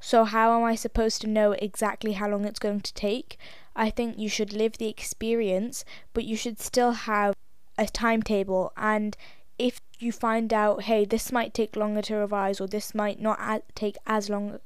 so 0.00 0.24
how 0.24 0.58
am 0.58 0.64
I 0.64 0.74
supposed 0.74 1.20
to 1.22 1.26
know 1.26 1.52
exactly 1.52 2.12
how 2.12 2.28
long 2.28 2.44
it's 2.44 2.58
going 2.58 2.80
to 2.82 2.94
take? 2.94 3.38
I 3.74 3.90
think 3.90 4.18
you 4.18 4.28
should 4.28 4.52
live 4.52 4.78
the 4.78 4.88
experience, 4.88 5.84
but 6.12 6.24
you 6.24 6.36
should 6.36 6.60
still 6.60 6.92
have 6.92 7.34
a 7.78 7.86
timetable. 7.86 8.72
And 8.76 9.16
if 9.58 9.80
you 9.98 10.12
find 10.12 10.52
out, 10.52 10.82
hey, 10.82 11.04
this 11.04 11.32
might 11.32 11.54
take 11.54 11.76
longer 11.76 12.02
to 12.02 12.16
revise, 12.16 12.60
or 12.60 12.66
this 12.66 12.94
might 12.94 13.20
not 13.20 13.62
take 13.74 13.96
as 14.06 14.28
long 14.28 14.60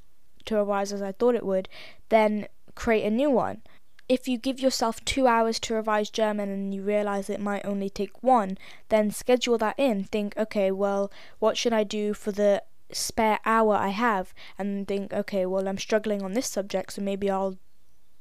to 0.45 0.55
revise 0.55 0.91
as 0.91 1.01
I 1.01 1.13
thought 1.13 1.35
it 1.35 1.45
would, 1.45 1.69
then 2.09 2.47
create 2.75 3.05
a 3.05 3.11
new 3.11 3.29
one 3.29 3.61
if 4.11 4.27
you 4.27 4.37
give 4.37 4.59
yourself 4.59 5.03
two 5.05 5.25
hours 5.25 5.57
to 5.57 5.73
revise 5.73 6.09
German 6.09 6.49
and 6.49 6.73
you 6.73 6.81
realize 6.81 7.29
it 7.29 7.39
might 7.39 7.63
only 7.63 7.89
take 7.89 8.21
one, 8.21 8.57
then 8.89 9.09
schedule 9.09 9.57
that 9.57 9.75
in. 9.77 10.03
Think, 10.03 10.35
okay, 10.35 10.69
well, 10.69 11.09
what 11.39 11.57
should 11.57 11.71
I 11.71 11.85
do 11.85 12.13
for 12.13 12.33
the 12.33 12.61
spare 12.91 13.39
hour 13.45 13.73
I 13.73 13.87
have? 13.87 14.33
And 14.59 14.85
think, 14.85 15.13
okay, 15.13 15.45
well, 15.45 15.65
I'm 15.65 15.77
struggling 15.77 16.21
on 16.21 16.33
this 16.33 16.47
subject, 16.47 16.91
so 16.91 17.01
maybe 17.01 17.29
I'll 17.29 17.57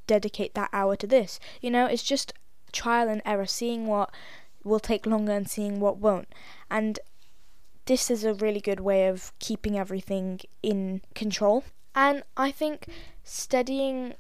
dedicate 0.07 0.55
that 0.55 0.71
hour 0.73 0.95
to 0.95 1.09
this. 1.09 1.41
You 1.61 1.73
know, 1.73 1.87
it's 1.87 2.05
just 2.05 2.35
trial 2.71 3.09
and 3.09 3.21
error, 3.25 3.47
seeing 3.47 3.89
what 3.89 4.15
will 4.63 4.79
take 4.79 5.07
longer 5.07 5.33
and 5.33 5.51
seeing 5.51 5.81
what 5.81 5.99
won't. 5.99 6.29
And 6.71 7.01
this 7.87 8.13
is 8.13 8.23
a 8.23 8.35
really 8.35 8.61
good 8.61 8.79
way 8.79 9.09
of 9.09 9.33
keeping 9.41 9.77
everything 9.77 10.39
in 10.63 11.03
control. 11.17 11.65
And 11.97 12.23
I 12.37 12.53
think 12.53 12.87
studying 13.25 14.15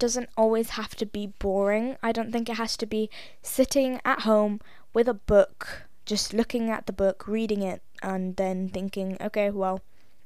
doesn't 0.00 0.30
always 0.36 0.70
have 0.70 0.96
to 0.96 1.06
be 1.06 1.28
boring. 1.38 1.96
I 2.02 2.10
don't 2.10 2.32
think 2.32 2.48
it 2.48 2.56
has 2.56 2.76
to 2.78 2.86
be 2.86 3.08
sitting 3.42 4.00
at 4.04 4.22
home 4.22 4.60
with 4.92 5.06
a 5.06 5.14
book, 5.14 5.84
just 6.04 6.34
looking 6.34 6.70
at 6.70 6.86
the 6.86 6.92
book, 6.92 7.28
reading 7.28 7.62
it, 7.62 7.82
and 8.02 8.34
then 8.36 8.68
thinking, 8.68 9.16
okay, 9.20 9.50
well, 9.50 9.82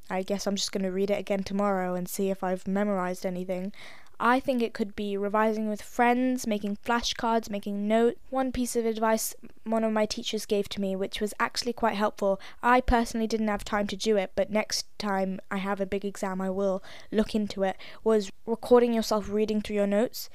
I 0.08 0.22
guess 0.22 0.46
I'm 0.46 0.56
just 0.56 0.72
going 0.72 0.84
to 0.84 0.92
read 0.92 1.10
it 1.10 1.18
again 1.18 1.42
tomorrow 1.42 1.94
and 1.94 2.08
see 2.08 2.30
if 2.30 2.42
I've 2.42 2.66
memorized 2.66 3.26
anything. 3.26 3.72
I 4.20 4.38
think 4.38 4.62
it 4.62 4.74
could 4.74 4.94
be 4.94 5.16
revising 5.16 5.68
with 5.68 5.82
friends, 5.82 6.46
making 6.46 6.78
flashcards, 6.84 7.50
making 7.50 7.88
notes. 7.88 8.18
One 8.30 8.52
piece 8.52 8.76
of 8.76 8.86
advice 8.86 9.34
one 9.64 9.82
of 9.82 9.92
my 9.92 10.06
teachers 10.06 10.46
gave 10.46 10.68
to 10.70 10.80
me, 10.80 10.94
which 10.94 11.20
was 11.20 11.34
actually 11.40 11.72
quite 11.72 11.96
helpful. 11.96 12.40
I 12.62 12.80
personally 12.80 13.26
didn't 13.26 13.48
have 13.48 13.64
time 13.64 13.86
to 13.88 13.96
do 13.96 14.16
it, 14.16 14.32
but 14.34 14.50
next 14.50 14.86
time 14.98 15.40
I 15.50 15.56
have 15.56 15.80
a 15.80 15.86
big 15.86 16.04
exam, 16.04 16.40
I 16.40 16.50
will 16.50 16.82
look 17.10 17.34
into 17.34 17.62
it. 17.62 17.76
Was 18.02 18.30
recording 18.46 18.92
yourself 18.92 19.28
reading 19.28 19.60
through 19.60 19.76
your 19.76 19.86
notes 19.86 20.30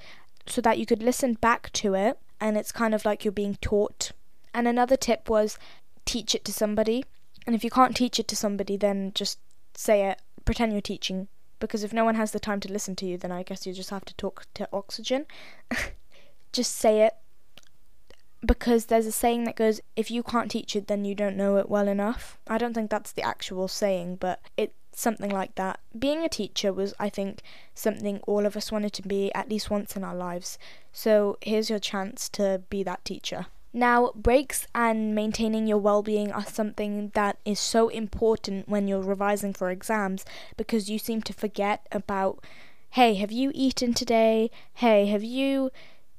so 0.45 0.61
that 0.61 0.77
you 0.77 0.85
could 0.85 1.03
listen 1.03 1.35
back 1.35 1.71
to 1.73 1.93
it 1.93 2.17
and 2.41 2.57
it's 2.57 2.71
kind 2.71 2.93
of 2.93 3.05
like 3.05 3.23
you're 3.23 3.31
being 3.31 3.57
taught. 3.61 4.11
And 4.53 4.67
another 4.67 4.97
tip 4.97 5.29
was 5.29 5.57
teach 6.05 6.33
it 6.33 6.43
to 6.45 6.53
somebody. 6.53 7.05
And 7.45 7.55
if 7.55 7.63
you 7.63 7.69
can't 7.69 7.95
teach 7.95 8.19
it 8.19 8.27
to 8.29 8.35
somebody, 8.35 8.77
then 8.77 9.11
just 9.13 9.39
say 9.75 10.07
it, 10.07 10.21
pretend 10.43 10.71
you're 10.73 10.81
teaching 10.81 11.27
because 11.59 11.83
if 11.83 11.93
no 11.93 12.05
one 12.05 12.15
has 12.15 12.31
the 12.31 12.39
time 12.39 12.59
to 12.61 12.71
listen 12.71 12.95
to 12.97 13.05
you, 13.05 13.17
then 13.17 13.31
I 13.31 13.43
guess 13.43 13.65
you 13.65 13.73
just 13.73 13.89
have 13.89 14.05
to 14.05 14.15
talk 14.15 14.45
to 14.55 14.67
oxygen. 14.71 15.25
just 16.51 16.75
say 16.75 17.01
it. 17.03 17.13
Because 18.45 18.85
there's 18.85 19.05
a 19.05 19.11
saying 19.11 19.43
that 19.43 19.57
goes, 19.57 19.81
if 19.97 20.09
you 20.09 20.23
can't 20.23 20.49
teach 20.49 20.75
it, 20.75 20.87
then 20.87 21.03
you 21.03 21.13
don't 21.13 21.35
know 21.35 21.57
it 21.57 21.69
well 21.69 21.89
enough. 21.89 22.37
I 22.47 22.57
don't 22.57 22.73
think 22.73 22.89
that's 22.89 23.11
the 23.11 23.21
actual 23.21 23.67
saying, 23.67 24.15
but 24.21 24.39
it's 24.55 24.73
something 24.93 25.29
like 25.29 25.55
that. 25.55 25.79
Being 25.97 26.23
a 26.23 26.29
teacher 26.29 26.71
was, 26.71 26.93
I 26.99 27.09
think, 27.09 27.41
something 27.75 28.19
all 28.27 28.45
of 28.45 28.55
us 28.55 28.71
wanted 28.71 28.93
to 28.93 29.07
be 29.07 29.33
at 29.33 29.49
least 29.49 29.69
once 29.69 29.97
in 29.97 30.05
our 30.05 30.15
lives. 30.15 30.57
So 30.93 31.37
here's 31.41 31.69
your 31.69 31.79
chance 31.79 32.29
to 32.29 32.61
be 32.69 32.81
that 32.83 33.03
teacher. 33.03 33.47
Now, 33.71 34.11
breaks 34.15 34.65
and 34.73 35.13
maintaining 35.13 35.67
your 35.67 35.77
well 35.77 36.01
being 36.01 36.31
are 36.31 36.45
something 36.45 37.11
that 37.13 37.37
is 37.45 37.59
so 37.59 37.89
important 37.89 38.67
when 38.67 38.87
you're 38.87 39.01
revising 39.01 39.53
for 39.53 39.69
exams 39.69 40.25
because 40.57 40.89
you 40.89 40.97
seem 40.97 41.21
to 41.23 41.33
forget 41.33 41.87
about 41.91 42.43
hey, 42.91 43.13
have 43.13 43.31
you 43.31 43.51
eaten 43.53 43.93
today? 43.93 44.49
Hey, 44.73 45.05
have 45.05 45.23
you 45.23 45.69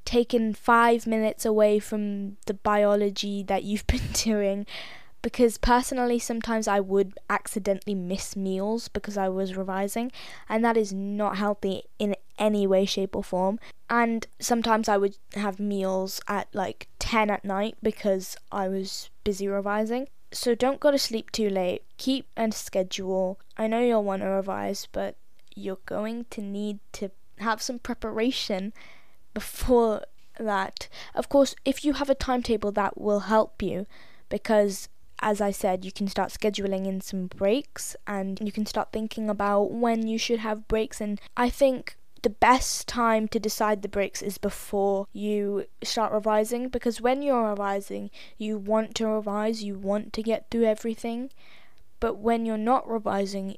taken 0.05 0.55
five 0.55 1.05
minutes 1.05 1.45
away 1.45 1.81
from 1.81 2.37
the 2.47 2.55
biology 2.55 3.43
that 3.43 3.65
you've 3.65 3.87
been 3.89 4.13
doing? 4.13 4.67
because 5.23 5.59
personally 5.59 6.19
sometimes 6.19 6.67
I 6.67 6.81
would 6.81 7.19
accidentally 7.29 7.95
miss 7.95 8.37
meals 8.37 8.89
because 8.89 9.17
I 9.17 9.29
was 9.29 9.57
revising 9.57 10.13
and 10.49 10.65
that 10.65 10.77
is 10.77 10.93
not 10.93 11.37
healthy 11.37 11.85
in 11.99 12.17
any 12.41 12.67
way 12.67 12.85
shape 12.87 13.15
or 13.15 13.23
form. 13.23 13.61
And 13.89 14.27
sometimes 14.41 14.89
I 14.89 14.97
would 14.97 15.17
have 15.35 15.61
meals 15.61 16.21
at 16.27 16.49
like 16.53 16.89
10 16.99 17.31
at 17.31 17.45
night 17.45 17.77
because 17.83 18.37
I 18.51 18.67
was 18.69 19.11
busy 19.23 19.47
revising. 19.47 20.09
So 20.33 20.55
don't 20.55 20.81
go 20.81 20.91
to 20.91 20.99
sleep 20.99 21.31
too 21.31 21.51
late. 21.51 21.83
Keep 21.99 22.27
a 22.37 22.51
schedule. 22.51 23.39
I 23.57 23.67
know 23.67 23.81
you'll 23.81 24.05
want 24.05 24.23
to 24.23 24.29
revise 24.29 24.89
but 24.91 25.17
you're 25.55 25.79
going 25.87 26.27
to 26.31 26.41
need 26.41 26.79
to 26.93 27.11
have 27.39 27.61
some 27.61 27.79
preparation 27.79 28.73
before 29.35 30.03
that. 30.39 30.89
Of 31.15 31.29
course 31.29 31.55
if 31.65 31.85
you 31.85 31.95
have 31.95 32.09
a 32.09 32.15
timetable 32.15 32.73
that 32.73 32.99
will 32.99 33.21
help 33.21 33.63
you 33.63 33.87
because 34.29 34.89
as 35.23 35.41
I 35.41 35.51
said, 35.51 35.85
you 35.85 35.93
can 35.93 36.09
start 36.09 36.31
scheduling 36.31 36.87
in 36.87 37.01
some 37.01 37.27
breaks 37.27 37.95
and 38.07 38.41
you 38.43 38.51
can 38.51 38.65
start 38.65 38.89
thinking 38.91 39.29
about 39.29 39.71
when 39.71 40.07
you 40.07 40.19
should 40.19 40.41
have 40.41 40.67
breaks. 40.67 41.01
And 41.01 41.21
I 41.37 41.51
think 41.51 41.97
the 42.23 42.31
best 42.31 42.87
time 42.87 43.29
to 43.29 43.39
decide 43.39 43.83
the 43.83 43.89
breaks 43.89 44.23
is 44.23 44.39
before 44.39 45.07
you 45.13 45.67
start 45.83 46.13
revising 46.13 46.69
because 46.69 47.01
when 47.01 47.23
you're 47.23 47.49
revising, 47.49 48.11
you 48.39 48.59
want 48.59 48.95
to 48.97 49.07
revise, 49.07 49.63
you 49.63 49.75
want 49.75 50.13
to 50.15 50.23
get 50.23 50.51
through 50.51 50.65
everything. 50.65 51.31
But 51.99 52.19
when 52.19 52.47
you're 52.47 52.57
not 52.57 52.89
revising, 52.89 53.57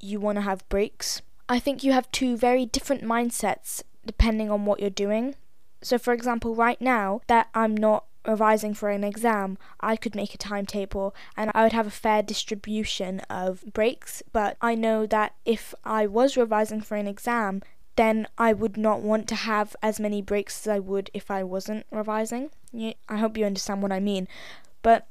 you 0.00 0.20
want 0.20 0.36
to 0.36 0.42
have 0.42 0.68
breaks. 0.68 1.22
I 1.48 1.58
think 1.58 1.84
you 1.84 1.92
have 1.92 2.10
two 2.10 2.36
very 2.36 2.66
different 2.66 3.02
mindsets 3.02 3.82
depending 4.04 4.50
on 4.50 4.64
what 4.64 4.80
you're 4.80 4.90
doing. 4.90 5.34
So, 5.82 5.98
for 5.98 6.12
example, 6.12 6.54
right 6.54 6.80
now 6.80 7.20
that 7.26 7.48
I'm 7.54 7.76
not 7.76 8.04
revising 8.26 8.74
for 8.74 8.90
an 8.90 9.04
exam, 9.04 9.56
I 9.80 9.96
could 9.96 10.14
make 10.14 10.34
a 10.34 10.38
timetable 10.38 11.14
and 11.36 11.50
I 11.54 11.62
would 11.62 11.72
have 11.72 11.86
a 11.86 11.92
fair 11.92 12.22
distribution 12.22 13.20
of 13.30 13.64
breaks. 13.72 14.22
But 14.32 14.56
I 14.60 14.74
know 14.74 15.06
that 15.06 15.34
if 15.44 15.74
I 15.84 16.06
was 16.06 16.36
revising 16.36 16.80
for 16.80 16.96
an 16.96 17.06
exam, 17.06 17.62
then 17.96 18.26
I 18.38 18.52
would 18.52 18.76
not 18.76 19.00
want 19.00 19.28
to 19.28 19.34
have 19.34 19.74
as 19.82 19.98
many 19.98 20.22
breaks 20.22 20.66
as 20.66 20.70
I 20.70 20.78
would 20.78 21.10
if 21.12 21.30
I 21.30 21.42
wasn't 21.42 21.86
revising. 21.90 22.50
I 22.74 23.16
hope 23.16 23.36
you 23.36 23.44
understand 23.44 23.82
what 23.82 23.92
I 23.92 24.00
mean. 24.00 24.28
But 24.82 25.06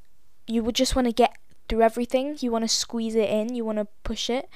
you 0.47 0.63
would 0.63 0.75
just 0.75 0.95
want 0.95 1.07
to 1.07 1.13
get 1.13 1.35
through 1.67 1.81
everything, 1.81 2.37
you 2.39 2.51
want 2.51 2.63
to 2.63 2.67
squeeze 2.69 3.15
it 3.15 3.29
in, 3.29 3.55
you 3.55 3.65
want 3.65 3.79
to 3.79 3.87
push 4.03 4.29
it. 4.29 4.49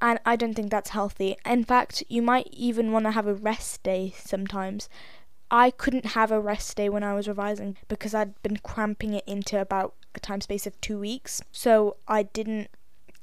And 0.00 0.18
I 0.26 0.36
don't 0.36 0.54
think 0.54 0.70
that's 0.70 0.90
healthy. 0.90 1.36
In 1.46 1.64
fact, 1.64 2.02
you 2.08 2.20
might 2.20 2.48
even 2.52 2.92
want 2.92 3.06
to 3.06 3.12
have 3.12 3.26
a 3.26 3.34
rest 3.34 3.82
day 3.82 4.12
sometimes 4.16 4.88
I 5.50 5.70
couldn't 5.70 6.06
have 6.06 6.32
a 6.32 6.40
rest 6.40 6.76
day 6.76 6.88
when 6.88 7.04
I 7.04 7.14
was 7.14 7.28
revising 7.28 7.76
because 7.86 8.14
I'd 8.14 8.42
been 8.42 8.56
cramping 8.56 9.14
it 9.14 9.24
into 9.24 9.60
about 9.60 9.94
a 10.14 10.20
time 10.20 10.40
space 10.40 10.66
of 10.66 10.80
two 10.80 10.98
weeks. 10.98 11.42
So 11.52 11.96
I 12.08 12.24
didn't 12.24 12.70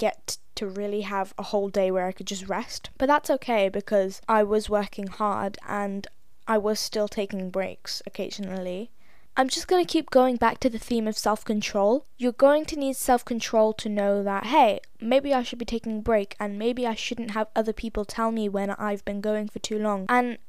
get 0.02 0.40
to 0.56 0.66
really 0.66 1.02
have 1.02 1.32
a 1.38 1.44
whole 1.44 1.70
day 1.70 1.92
where 1.92 2.08
I 2.08 2.12
could 2.12 2.26
just 2.26 2.50
rest. 2.50 2.90
But 2.98 3.06
that's 3.06 3.30
okay 3.30 3.70
because 3.70 4.20
I 4.28 4.42
was 4.42 4.68
working 4.68 5.08
hard 5.08 5.60
and 5.68 6.08
I 6.48 6.58
was 6.58 6.80
still 6.80 7.08
taking 7.08 7.52
breaks 7.52 8.02
occasionally. 8.08 8.90
I'm 9.38 9.48
just 9.48 9.68
going 9.68 9.86
to 9.86 9.92
keep 9.92 10.10
going 10.10 10.36
back 10.36 10.60
to 10.60 10.70
the 10.70 10.80
theme 10.80 11.08
of 11.08 11.18
self 11.18 11.46
control. 11.46 12.06
You're 12.18 12.44
going 12.48 12.66
to 12.66 12.76
need 12.76 12.96
self 12.96 13.24
control 13.24 13.74
to 13.74 13.88
know 13.90 14.24
that, 14.24 14.48
hey, 14.48 14.80
maybe 15.00 15.34
I 15.34 15.44
should 15.44 15.60
be 15.60 15.66
taking 15.66 16.00
a 16.00 16.02
break 16.02 16.36
and 16.40 16.58
maybe 16.58 16.86
I 16.88 16.96
shouldn't 16.96 17.32
have 17.32 17.48
other 17.56 17.74
people 17.74 18.04
tell 18.04 18.32
me 18.32 18.50
when 18.50 18.72
I've 18.72 19.06
been 19.06 19.22
going 19.22 19.48
for 19.48 19.60
too 19.60 19.78
long. 19.78 20.08
And 20.10 20.40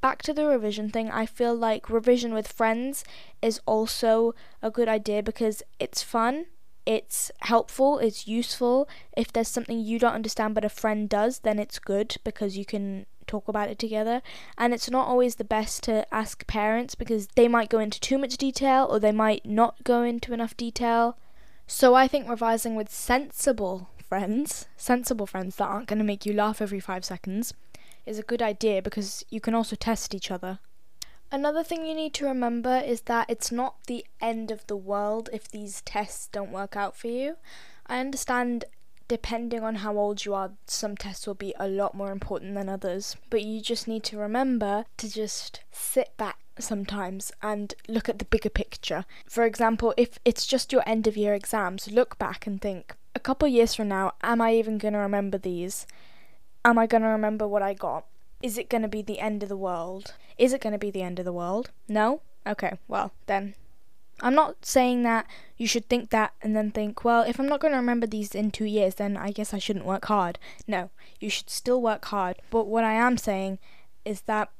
back 0.00 0.22
to 0.22 0.32
the 0.32 0.46
revision 0.46 0.88
thing, 0.88 1.10
I 1.10 1.26
feel 1.26 1.54
like 1.54 1.90
revision 1.90 2.32
with 2.32 2.48
friends 2.48 3.04
is 3.42 3.60
also 3.66 4.34
a 4.62 4.70
good 4.70 4.88
idea 4.88 5.22
because 5.22 5.62
it's 5.78 6.02
fun, 6.02 6.46
it's 6.86 7.30
helpful, 7.40 7.98
it's 7.98 8.26
useful. 8.28 8.88
If 9.16 9.32
there's 9.32 9.48
something 9.48 9.78
you 9.78 9.98
don't 9.98 10.14
understand 10.14 10.54
but 10.54 10.64
a 10.64 10.68
friend 10.68 11.08
does, 11.08 11.40
then 11.40 11.58
it's 11.58 11.78
good 11.78 12.16
because 12.24 12.56
you 12.56 12.64
can 12.64 13.06
talk 13.26 13.48
about 13.48 13.70
it 13.70 13.78
together. 13.78 14.22
And 14.58 14.74
it's 14.74 14.90
not 14.90 15.08
always 15.08 15.36
the 15.36 15.44
best 15.44 15.82
to 15.84 16.06
ask 16.14 16.46
parents 16.46 16.94
because 16.94 17.28
they 17.34 17.48
might 17.48 17.70
go 17.70 17.78
into 17.78 18.00
too 18.00 18.18
much 18.18 18.36
detail 18.36 18.86
or 18.90 18.98
they 18.98 19.12
might 19.12 19.46
not 19.46 19.82
go 19.84 20.02
into 20.02 20.32
enough 20.32 20.56
detail. 20.56 21.16
So 21.66 21.94
I 21.94 22.06
think 22.06 22.28
revising 22.28 22.74
with 22.74 22.90
sensible 22.90 23.88
friends, 24.06 24.66
sensible 24.76 25.26
friends 25.26 25.56
that 25.56 25.68
aren't 25.68 25.88
going 25.88 25.98
to 25.98 26.04
make 26.04 26.26
you 26.26 26.34
laugh 26.34 26.60
every 26.60 26.80
five 26.80 27.04
seconds, 27.04 27.54
is 28.04 28.18
a 28.18 28.22
good 28.22 28.42
idea 28.42 28.82
because 28.82 29.24
you 29.30 29.40
can 29.40 29.54
also 29.54 29.74
test 29.76 30.14
each 30.14 30.30
other. 30.30 30.58
Another 31.32 31.64
thing 31.64 31.84
you 31.84 31.94
need 31.94 32.14
to 32.14 32.26
remember 32.26 32.82
is 32.84 33.02
that 33.02 33.28
it's 33.28 33.50
not 33.50 33.84
the 33.86 34.04
end 34.20 34.50
of 34.50 34.66
the 34.66 34.76
world 34.76 35.28
if 35.32 35.48
these 35.48 35.82
tests 35.82 36.28
don't 36.28 36.52
work 36.52 36.76
out 36.76 36.96
for 36.96 37.08
you. 37.08 37.36
I 37.86 37.98
understand 37.98 38.66
depending 39.08 39.62
on 39.62 39.76
how 39.76 39.98
old 39.98 40.24
you 40.24 40.34
are, 40.34 40.52
some 40.66 40.96
tests 40.96 41.26
will 41.26 41.34
be 41.34 41.54
a 41.58 41.68
lot 41.68 41.94
more 41.94 42.10
important 42.10 42.54
than 42.54 42.68
others, 42.68 43.16
but 43.30 43.42
you 43.42 43.60
just 43.60 43.86
need 43.86 44.02
to 44.04 44.16
remember 44.16 44.86
to 44.96 45.10
just 45.10 45.60
sit 45.72 46.16
back 46.16 46.38
sometimes 46.58 47.32
and 47.42 47.74
look 47.88 48.08
at 48.08 48.18
the 48.18 48.24
bigger 48.24 48.48
picture. 48.48 49.04
For 49.26 49.44
example, 49.44 49.92
if 49.96 50.18
it's 50.24 50.46
just 50.46 50.72
your 50.72 50.82
end 50.86 51.06
of 51.06 51.16
year 51.16 51.34
exams, 51.34 51.90
look 51.90 52.18
back 52.18 52.46
and 52.46 52.60
think, 52.60 52.94
a 53.14 53.20
couple 53.20 53.48
years 53.48 53.74
from 53.74 53.88
now, 53.88 54.12
am 54.22 54.40
I 54.40 54.54
even 54.54 54.78
going 54.78 54.94
to 54.94 55.00
remember 55.00 55.38
these? 55.38 55.86
Am 56.64 56.78
I 56.78 56.86
going 56.86 57.02
to 57.02 57.08
remember 57.08 57.46
what 57.46 57.62
I 57.62 57.74
got? 57.74 58.06
Is 58.44 58.58
it 58.58 58.68
going 58.68 58.82
to 58.82 58.88
be 58.88 59.00
the 59.00 59.20
end 59.20 59.42
of 59.42 59.48
the 59.48 59.56
world? 59.56 60.12
Is 60.36 60.52
it 60.52 60.60
going 60.60 60.74
to 60.74 60.78
be 60.78 60.90
the 60.90 61.00
end 61.00 61.18
of 61.18 61.24
the 61.24 61.32
world? 61.32 61.70
No? 61.88 62.20
Okay, 62.46 62.74
well, 62.86 63.12
then. 63.24 63.54
I'm 64.20 64.34
not 64.34 64.66
saying 64.66 65.02
that 65.04 65.26
you 65.56 65.66
should 65.66 65.88
think 65.88 66.10
that 66.10 66.34
and 66.42 66.54
then 66.54 66.70
think, 66.70 67.06
well, 67.06 67.22
if 67.22 67.40
I'm 67.40 67.48
not 67.48 67.60
going 67.60 67.72
to 67.72 67.78
remember 67.78 68.06
these 68.06 68.34
in 68.34 68.50
two 68.50 68.66
years, 68.66 68.96
then 68.96 69.16
I 69.16 69.30
guess 69.30 69.54
I 69.54 69.58
shouldn't 69.58 69.86
work 69.86 70.04
hard. 70.04 70.38
No, 70.68 70.90
you 71.20 71.30
should 71.30 71.48
still 71.48 71.80
work 71.80 72.04
hard. 72.04 72.36
But 72.50 72.66
what 72.66 72.84
I 72.84 72.92
am 72.92 73.16
saying 73.16 73.60
is 74.04 74.20
that 74.22 74.50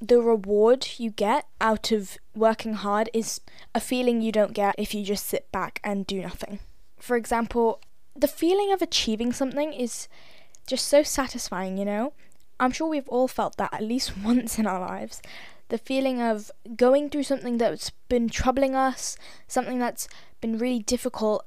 the 0.00 0.20
reward 0.20 0.88
you 0.98 1.10
get 1.10 1.46
out 1.60 1.92
of 1.92 2.18
working 2.34 2.74
hard 2.74 3.08
is 3.14 3.40
a 3.76 3.80
feeling 3.80 4.20
you 4.20 4.32
don't 4.32 4.54
get 4.54 4.74
if 4.76 4.92
you 4.92 5.04
just 5.04 5.26
sit 5.26 5.52
back 5.52 5.78
and 5.84 6.04
do 6.04 6.20
nothing. 6.20 6.58
For 6.98 7.16
example, 7.16 7.80
the 8.16 8.26
feeling 8.26 8.72
of 8.72 8.82
achieving 8.82 9.32
something 9.32 9.72
is 9.72 10.08
just 10.66 10.88
so 10.88 11.04
satisfying, 11.04 11.78
you 11.78 11.84
know? 11.84 12.12
I'm 12.60 12.72
sure 12.72 12.86
we've 12.86 13.08
all 13.08 13.26
felt 13.26 13.56
that 13.56 13.72
at 13.72 13.82
least 13.82 14.16
once 14.24 14.58
in 14.58 14.66
our 14.66 14.80
lives. 14.80 15.20
The 15.68 15.78
feeling 15.78 16.20
of 16.20 16.50
going 16.76 17.10
through 17.10 17.22
something 17.24 17.58
that's 17.58 17.90
been 18.08 18.28
troubling 18.28 18.74
us, 18.74 19.16
something 19.48 19.78
that's 19.78 20.08
been 20.40 20.58
really 20.58 20.80
difficult, 20.80 21.46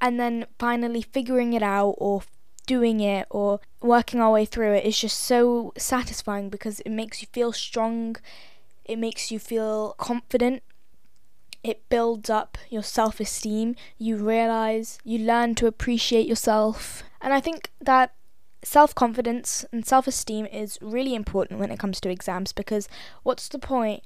and 0.00 0.20
then 0.20 0.46
finally 0.58 1.02
figuring 1.02 1.52
it 1.52 1.62
out 1.62 1.94
or 1.98 2.22
doing 2.66 3.00
it 3.00 3.26
or 3.30 3.60
working 3.80 4.20
our 4.20 4.32
way 4.32 4.44
through 4.44 4.72
it 4.74 4.84
is 4.84 4.98
just 4.98 5.20
so 5.20 5.72
satisfying 5.78 6.50
because 6.50 6.80
it 6.80 6.90
makes 6.90 7.22
you 7.22 7.28
feel 7.32 7.52
strong, 7.52 8.16
it 8.84 8.98
makes 8.98 9.30
you 9.30 9.38
feel 9.38 9.94
confident, 9.96 10.62
it 11.62 11.88
builds 11.88 12.30
up 12.30 12.58
your 12.70 12.82
self 12.82 13.20
esteem. 13.20 13.74
You 13.98 14.16
realize, 14.16 14.98
you 15.04 15.18
learn 15.18 15.54
to 15.56 15.66
appreciate 15.66 16.26
yourself. 16.26 17.02
And 17.20 17.32
I 17.32 17.40
think 17.40 17.70
that 17.80 18.12
self 18.66 18.92
confidence 18.96 19.64
and 19.70 19.86
self 19.86 20.08
esteem 20.08 20.44
is 20.46 20.76
really 20.82 21.14
important 21.14 21.60
when 21.60 21.70
it 21.70 21.78
comes 21.78 22.00
to 22.00 22.10
exams 22.10 22.52
because 22.52 22.88
what's 23.22 23.46
the 23.48 23.60
point 23.60 24.02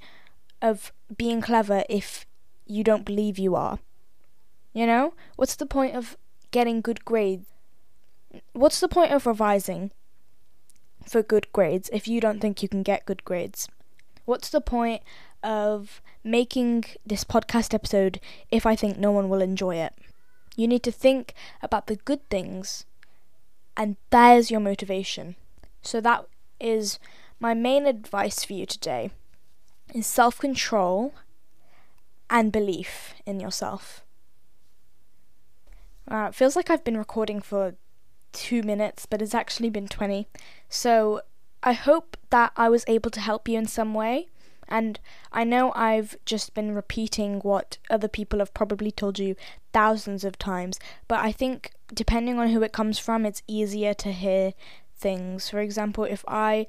of 0.60 0.92
being 1.16 1.40
clever 1.40 1.82
if 1.88 2.26
you 2.66 2.84
don't 2.84 3.06
believe 3.06 3.38
you 3.38 3.54
are? 3.54 3.78
You 4.74 4.86
know? 4.86 5.14
What's 5.36 5.56
the 5.56 5.64
point 5.64 5.96
of 5.96 6.18
getting 6.50 6.82
good 6.82 7.06
grades? 7.06 7.46
What's 8.52 8.80
the 8.80 8.88
point 8.88 9.12
of 9.12 9.26
revising 9.26 9.92
for 11.08 11.22
good 11.22 11.50
grades 11.54 11.88
if 11.90 12.06
you 12.06 12.20
don't 12.20 12.40
think 12.40 12.62
you 12.62 12.68
can 12.68 12.82
get 12.82 13.06
good 13.06 13.24
grades? 13.24 13.66
What's 14.26 14.50
the 14.50 14.60
point 14.60 15.02
of 15.42 16.02
making 16.22 16.84
this 17.04 17.24
podcast 17.24 17.72
episode 17.72 18.20
if 18.50 18.66
I 18.66 18.76
think 18.76 18.98
no 18.98 19.10
one 19.10 19.30
will 19.30 19.40
enjoy 19.40 19.76
it? 19.76 19.94
You 20.54 20.68
need 20.68 20.82
to 20.82 20.92
think 20.92 21.32
about 21.62 21.86
the 21.86 21.96
good 21.96 22.28
things, 22.28 22.84
and 23.76 23.96
there's 24.10 24.50
your 24.50 24.60
motivation. 24.60 25.36
So 25.82 26.00
that 26.00 26.26
is 26.58 26.98
my 27.38 27.54
main 27.54 27.86
advice 27.86 28.44
for 28.44 28.52
you 28.52 28.66
today 28.66 29.10
is 29.94 30.06
self-control 30.06 31.14
and 32.28 32.52
belief 32.52 33.14
in 33.26 33.40
yourself. 33.40 34.04
Uh, 36.10 36.26
it 36.28 36.34
feels 36.34 36.56
like 36.56 36.70
I've 36.70 36.84
been 36.84 36.98
recording 36.98 37.40
for 37.40 37.74
two 38.32 38.62
minutes, 38.62 39.06
but 39.06 39.22
it's 39.22 39.34
actually 39.34 39.70
been 39.70 39.88
20. 39.88 40.28
So 40.68 41.22
I 41.62 41.72
hope 41.72 42.16
that 42.30 42.52
I 42.56 42.68
was 42.68 42.84
able 42.86 43.10
to 43.10 43.20
help 43.20 43.48
you 43.48 43.58
in 43.58 43.66
some 43.66 43.94
way. 43.94 44.28
And 44.68 45.00
I 45.32 45.42
know 45.42 45.72
I've 45.74 46.16
just 46.24 46.54
been 46.54 46.74
repeating 46.74 47.40
what 47.40 47.78
other 47.88 48.06
people 48.06 48.38
have 48.38 48.54
probably 48.54 48.92
told 48.92 49.18
you 49.18 49.34
thousands 49.72 50.24
of 50.24 50.38
times, 50.38 50.78
but 51.08 51.18
I 51.18 51.32
think 51.32 51.72
depending 51.94 52.38
on 52.38 52.48
who 52.48 52.62
it 52.62 52.72
comes 52.72 52.98
from, 52.98 53.26
it's 53.26 53.42
easier 53.46 53.94
to 53.94 54.12
hear 54.12 54.52
things. 54.96 55.48
For 55.50 55.60
example, 55.60 56.04
if 56.04 56.24
I 56.28 56.66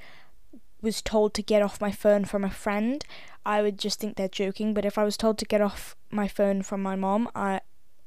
was 0.82 1.02
told 1.02 1.34
to 1.36 1.44
get 1.44 1.62
off 1.62 1.82
my 1.82 1.92
phone 1.92 2.26
from 2.26 2.44
a 2.44 2.50
friend, 2.50 3.06
I 3.46 3.62
would 3.62 3.78
just 3.78 4.00
think 4.00 4.16
they're 4.16 4.28
joking. 4.28 4.74
But 4.74 4.86
if 4.86 4.98
I 4.98 5.04
was 5.04 5.18
told 5.18 5.38
to 5.40 5.46
get 5.46 5.62
off 5.62 5.96
my 6.10 6.28
phone 6.28 6.62
from 6.62 6.82
my 6.82 6.96
mom, 6.96 7.30
I 7.36 7.62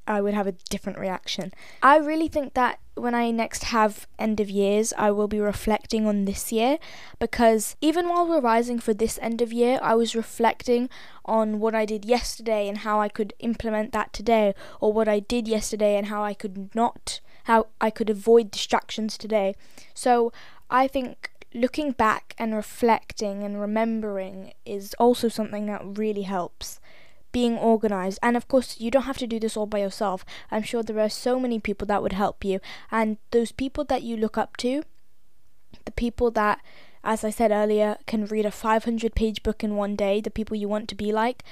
I 0.06 0.20
would 0.20 0.34
have 0.34 0.46
a 0.46 0.52
different 0.70 0.98
reaction. 0.98 1.52
I 1.82 1.96
really 1.98 2.28
think 2.28 2.54
that 2.54 2.78
when 2.94 3.14
I 3.14 3.30
next 3.30 3.64
have 3.64 4.06
end 4.18 4.38
of 4.40 4.48
years, 4.50 4.92
I 4.96 5.10
will 5.10 5.28
be 5.28 5.40
reflecting 5.40 6.06
on 6.06 6.24
this 6.24 6.52
year 6.52 6.78
because 7.18 7.76
even 7.80 8.08
while 8.08 8.26
revising 8.26 8.78
for 8.78 8.94
this 8.94 9.18
end 9.20 9.42
of 9.42 9.52
year, 9.52 9.78
I 9.82 9.94
was 9.94 10.14
reflecting 10.14 10.88
on 11.24 11.58
what 11.58 11.74
I 11.74 11.84
did 11.84 12.04
yesterday 12.04 12.68
and 12.68 12.78
how 12.78 13.00
I 13.00 13.08
could 13.08 13.32
implement 13.40 13.92
that 13.92 14.12
today, 14.12 14.54
or 14.80 14.92
what 14.92 15.08
I 15.08 15.20
did 15.20 15.48
yesterday 15.48 15.96
and 15.96 16.06
how 16.06 16.22
I 16.22 16.34
could 16.34 16.74
not, 16.74 17.20
how 17.44 17.66
I 17.80 17.90
could 17.90 18.10
avoid 18.10 18.50
distractions 18.50 19.18
today. 19.18 19.54
So 19.94 20.32
I 20.70 20.86
think 20.86 21.30
looking 21.54 21.92
back 21.92 22.34
and 22.38 22.54
reflecting 22.54 23.42
and 23.42 23.60
remembering 23.60 24.52
is 24.66 24.94
also 24.98 25.28
something 25.28 25.66
that 25.66 25.82
really 25.84 26.22
helps 26.22 26.80
being 27.34 27.58
organized. 27.58 28.20
And 28.22 28.36
of 28.36 28.46
course, 28.46 28.80
you 28.80 28.90
don't 28.90 29.10
have 29.10 29.18
to 29.18 29.26
do 29.26 29.40
this 29.40 29.56
all 29.56 29.66
by 29.66 29.80
yourself. 29.80 30.24
I'm 30.52 30.62
sure 30.62 30.82
there 30.82 31.00
are 31.00 31.10
so 31.10 31.40
many 31.40 31.58
people 31.58 31.84
that 31.88 32.00
would 32.00 32.12
help 32.12 32.44
you. 32.44 32.60
And 32.90 33.18
those 33.32 33.50
people 33.50 33.84
that 33.86 34.04
you 34.04 34.16
look 34.16 34.38
up 34.38 34.56
to, 34.58 34.84
the 35.84 35.90
people 35.90 36.30
that, 36.30 36.60
as 37.02 37.24
I 37.24 37.30
said 37.30 37.50
earlier, 37.50 37.98
can 38.06 38.24
read 38.26 38.46
a 38.46 38.52
500 38.52 39.16
page 39.16 39.42
book 39.42 39.64
in 39.64 39.74
one 39.74 39.96
day, 39.96 40.20
the 40.20 40.30
people 40.30 40.56
you 40.56 40.68
want 40.68 40.88
to 40.90 40.94
be 40.94 41.10
like, 41.12 41.42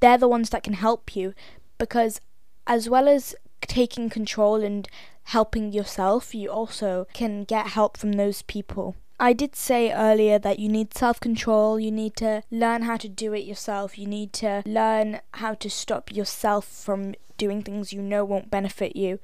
they're 0.00 0.18
the 0.18 0.28
ones 0.28 0.50
that 0.50 0.62
can 0.62 0.74
help 0.74 1.16
you. 1.16 1.32
Because 1.78 2.20
as 2.66 2.90
well 2.90 3.08
as 3.08 3.34
taking 3.62 4.10
control 4.10 4.62
and 4.62 4.86
helping 5.24 5.72
yourself, 5.72 6.34
you 6.34 6.50
also 6.50 7.06
can 7.14 7.44
get 7.44 7.68
help 7.68 7.96
from 7.96 8.12
those 8.12 8.42
people. 8.42 8.96
I 9.22 9.34
did 9.34 9.54
say 9.54 9.92
earlier 9.92 10.38
that 10.38 10.58
you 10.58 10.70
need 10.70 10.94
self 10.94 11.20
control, 11.20 11.78
you 11.78 11.92
need 11.92 12.16
to 12.16 12.42
learn 12.50 12.82
how 12.82 12.96
to 12.96 13.06
do 13.06 13.34
it 13.34 13.44
yourself, 13.44 13.98
you 13.98 14.06
need 14.06 14.32
to 14.34 14.62
learn 14.64 15.20
how 15.34 15.52
to 15.52 15.68
stop 15.68 16.10
yourself 16.10 16.64
from 16.64 17.14
doing 17.36 17.62
things 17.62 17.92
you 17.92 18.00
know 18.00 18.24
won't 18.24 18.50
benefit 18.50 18.96
you. 18.96 19.18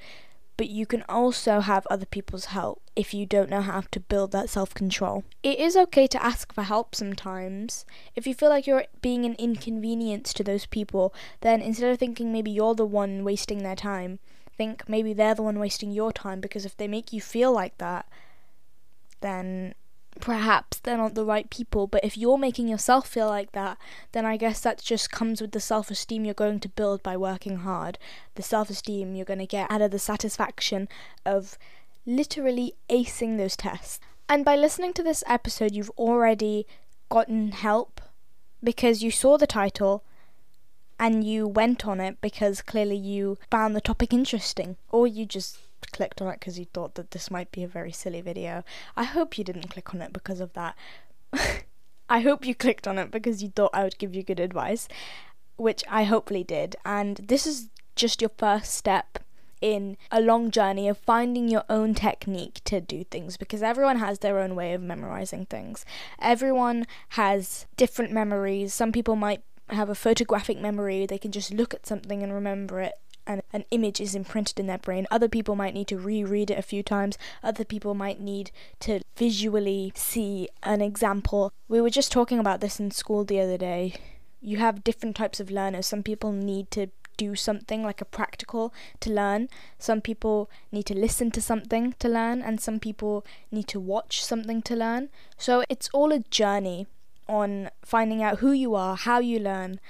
But 0.58 0.68
you 0.68 0.84
can 0.84 1.02
also 1.08 1.60
have 1.60 1.86
other 1.90 2.04
people's 2.04 2.46
help 2.46 2.82
if 2.94 3.14
you 3.14 3.24
don't 3.24 3.48
know 3.48 3.62
how 3.62 3.84
to 3.90 4.00
build 4.00 4.32
that 4.32 4.50
self 4.50 4.74
control. 4.74 5.24
It 5.42 5.58
is 5.58 5.76
okay 5.76 6.06
to 6.08 6.22
ask 6.22 6.52
for 6.52 6.64
help 6.64 6.94
sometimes. 6.94 7.86
If 8.14 8.26
you 8.26 8.34
feel 8.34 8.50
like 8.50 8.66
you're 8.66 8.84
being 9.00 9.24
an 9.24 9.34
inconvenience 9.38 10.34
to 10.34 10.44
those 10.44 10.66
people, 10.66 11.14
then 11.40 11.62
instead 11.62 11.90
of 11.90 11.98
thinking 11.98 12.30
maybe 12.30 12.50
you're 12.50 12.74
the 12.74 12.84
one 12.84 13.24
wasting 13.24 13.62
their 13.62 13.76
time, 13.76 14.18
think 14.58 14.86
maybe 14.90 15.14
they're 15.14 15.34
the 15.34 15.42
one 15.42 15.58
wasting 15.58 15.90
your 15.90 16.12
time 16.12 16.42
because 16.42 16.66
if 16.66 16.76
they 16.76 16.86
make 16.86 17.14
you 17.14 17.22
feel 17.22 17.50
like 17.50 17.78
that, 17.78 18.06
then 19.20 19.74
perhaps 20.20 20.78
they're 20.78 20.96
not 20.96 21.14
the 21.14 21.24
right 21.24 21.48
people, 21.50 21.86
but 21.86 22.04
if 22.04 22.16
you're 22.16 22.38
making 22.38 22.68
yourself 22.68 23.08
feel 23.08 23.28
like 23.28 23.52
that, 23.52 23.78
then 24.12 24.24
I 24.24 24.36
guess 24.36 24.60
that 24.60 24.82
just 24.82 25.10
comes 25.10 25.40
with 25.40 25.52
the 25.52 25.60
self 25.60 25.90
esteem 25.90 26.24
you're 26.24 26.34
going 26.34 26.60
to 26.60 26.68
build 26.68 27.02
by 27.02 27.16
working 27.16 27.58
hard. 27.58 27.98
The 28.34 28.42
self 28.42 28.70
esteem 28.70 29.14
you're 29.14 29.24
going 29.24 29.40
to 29.40 29.46
get 29.46 29.70
out 29.70 29.82
of 29.82 29.90
the 29.90 29.98
satisfaction 29.98 30.88
of 31.24 31.58
literally 32.04 32.74
acing 32.88 33.36
those 33.36 33.56
tests. 33.56 34.00
And 34.28 34.44
by 34.44 34.56
listening 34.56 34.92
to 34.94 35.02
this 35.02 35.22
episode, 35.26 35.74
you've 35.74 35.90
already 35.90 36.66
gotten 37.08 37.52
help 37.52 38.00
because 38.62 39.02
you 39.02 39.10
saw 39.10 39.36
the 39.36 39.46
title 39.46 40.02
and 40.98 41.24
you 41.24 41.46
went 41.46 41.86
on 41.86 42.00
it 42.00 42.20
because 42.20 42.62
clearly 42.62 42.96
you 42.96 43.38
found 43.50 43.76
the 43.76 43.80
topic 43.80 44.12
interesting, 44.12 44.76
or 44.90 45.06
you 45.06 45.26
clicked 45.92 46.20
on 46.20 46.28
it 46.28 46.40
because 46.40 46.58
you 46.58 46.66
thought 46.66 46.94
that 46.94 47.10
this 47.10 47.30
might 47.30 47.50
be 47.50 47.62
a 47.62 47.68
very 47.68 47.92
silly 47.92 48.20
video. 48.20 48.64
I 48.96 49.04
hope 49.04 49.38
you 49.38 49.44
didn't 49.44 49.70
click 49.70 49.94
on 49.94 50.02
it 50.02 50.12
because 50.12 50.40
of 50.40 50.52
that. 50.54 50.76
I 52.08 52.20
hope 52.20 52.46
you 52.46 52.54
clicked 52.54 52.86
on 52.86 52.98
it 52.98 53.10
because 53.10 53.42
you 53.42 53.50
thought 53.50 53.70
I 53.74 53.82
would 53.82 53.98
give 53.98 54.14
you 54.14 54.22
good 54.22 54.40
advice, 54.40 54.88
which 55.56 55.82
I 55.90 56.04
hopefully 56.04 56.44
did. 56.44 56.76
And 56.84 57.16
this 57.16 57.46
is 57.46 57.68
just 57.96 58.20
your 58.20 58.30
first 58.36 58.74
step 58.74 59.18
in 59.60 59.96
a 60.10 60.20
long 60.20 60.50
journey 60.50 60.86
of 60.88 60.98
finding 60.98 61.48
your 61.48 61.64
own 61.68 61.94
technique 61.94 62.60
to 62.64 62.80
do 62.80 63.04
things 63.04 63.36
because 63.36 63.62
everyone 63.62 63.98
has 63.98 64.18
their 64.18 64.38
own 64.38 64.54
way 64.54 64.74
of 64.74 64.82
memorizing 64.82 65.46
things. 65.46 65.84
Everyone 66.20 66.86
has 67.10 67.66
different 67.76 68.12
memories. 68.12 68.74
Some 68.74 68.92
people 68.92 69.16
might 69.16 69.42
have 69.70 69.88
a 69.88 69.94
photographic 69.94 70.60
memory, 70.60 71.06
they 71.06 71.18
can 71.18 71.32
just 71.32 71.52
look 71.52 71.74
at 71.74 71.86
something 71.86 72.22
and 72.22 72.32
remember 72.32 72.80
it 72.80 72.94
and 73.26 73.42
an 73.52 73.64
image 73.70 74.00
is 74.00 74.14
imprinted 74.14 74.60
in 74.60 74.66
their 74.66 74.78
brain. 74.78 75.06
Other 75.10 75.28
people 75.28 75.56
might 75.56 75.74
need 75.74 75.88
to 75.88 75.98
reread 75.98 76.50
it 76.50 76.58
a 76.58 76.62
few 76.62 76.82
times. 76.82 77.18
Other 77.42 77.64
people 77.64 77.94
might 77.94 78.20
need 78.20 78.50
to 78.80 79.00
visually 79.16 79.92
see 79.94 80.48
an 80.62 80.80
example. 80.80 81.52
We 81.68 81.80
were 81.80 81.90
just 81.90 82.12
talking 82.12 82.38
about 82.38 82.60
this 82.60 82.78
in 82.78 82.90
school 82.90 83.24
the 83.24 83.40
other 83.40 83.58
day. 83.58 83.94
You 84.40 84.58
have 84.58 84.84
different 84.84 85.16
types 85.16 85.40
of 85.40 85.50
learners. 85.50 85.86
Some 85.86 86.02
people 86.02 86.32
need 86.32 86.70
to 86.72 86.88
do 87.16 87.34
something 87.34 87.82
like 87.82 88.00
a 88.00 88.04
practical 88.04 88.72
to 89.00 89.10
learn. 89.10 89.48
Some 89.78 90.00
people 90.00 90.50
need 90.70 90.84
to 90.86 90.94
listen 90.94 91.30
to 91.32 91.40
something 91.40 91.94
to 91.98 92.08
learn, 92.08 92.42
and 92.42 92.60
some 92.60 92.78
people 92.78 93.24
need 93.50 93.68
to 93.68 93.80
watch 93.80 94.22
something 94.22 94.62
to 94.62 94.76
learn. 94.76 95.08
So 95.36 95.64
it's 95.68 95.88
all 95.92 96.12
a 96.12 96.20
journey 96.20 96.86
on 97.28 97.70
finding 97.84 98.22
out 98.22 98.38
who 98.38 98.52
you 98.52 98.74
are, 98.74 98.96
how 98.96 99.18
you 99.18 99.38
learn, 99.38 99.80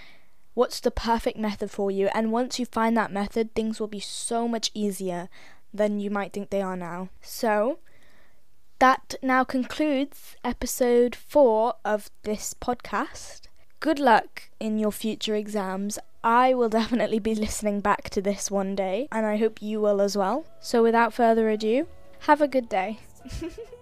what's 0.57 0.81
the 0.81 0.91
perfect 0.91 1.37
method 1.37 1.71
for 1.71 1.91
you. 1.91 2.09
And 2.15 2.33
once 2.33 2.59
you 2.59 2.65
find 2.65 2.97
that 2.97 3.13
method, 3.13 3.55
things 3.55 3.79
will 3.79 3.89
be 3.89 4.01
so 4.01 4.49
much 4.49 4.71
easier 4.73 5.29
than 5.73 6.01
you 6.01 6.11
might 6.11 6.33
think 6.33 6.49
they 6.49 6.63
are 6.63 6.79
now. 6.79 7.11
So, 7.21 7.79
that 8.79 9.17
now 9.23 9.45
concludes 9.45 10.35
episode 10.43 11.15
four 11.15 11.75
of 11.85 12.11
this 12.23 12.55
podcast. 12.55 13.43
Good 13.81 14.01
luck 14.01 14.45
in 14.59 14.79
your 14.79 14.93
future 14.93 15.35
exams. 15.35 15.99
I 16.25 16.55
will 16.55 16.69
definitely 16.81 17.19
be 17.19 17.35
listening 17.35 17.81
back 17.81 18.09
to 18.11 18.23
this 18.23 18.51
one 18.51 18.75
day, 18.75 19.09
and 19.13 19.27
I 19.27 19.37
hope 19.37 19.61
you 19.61 19.83
will 19.83 20.01
as 20.01 20.17
well. 20.17 20.47
So, 20.59 20.83
without 20.83 21.13
further 21.13 21.51
ado, 21.51 21.87
have 22.21 22.41
a 22.41 22.49
good 22.49 22.71
day. 22.71 23.01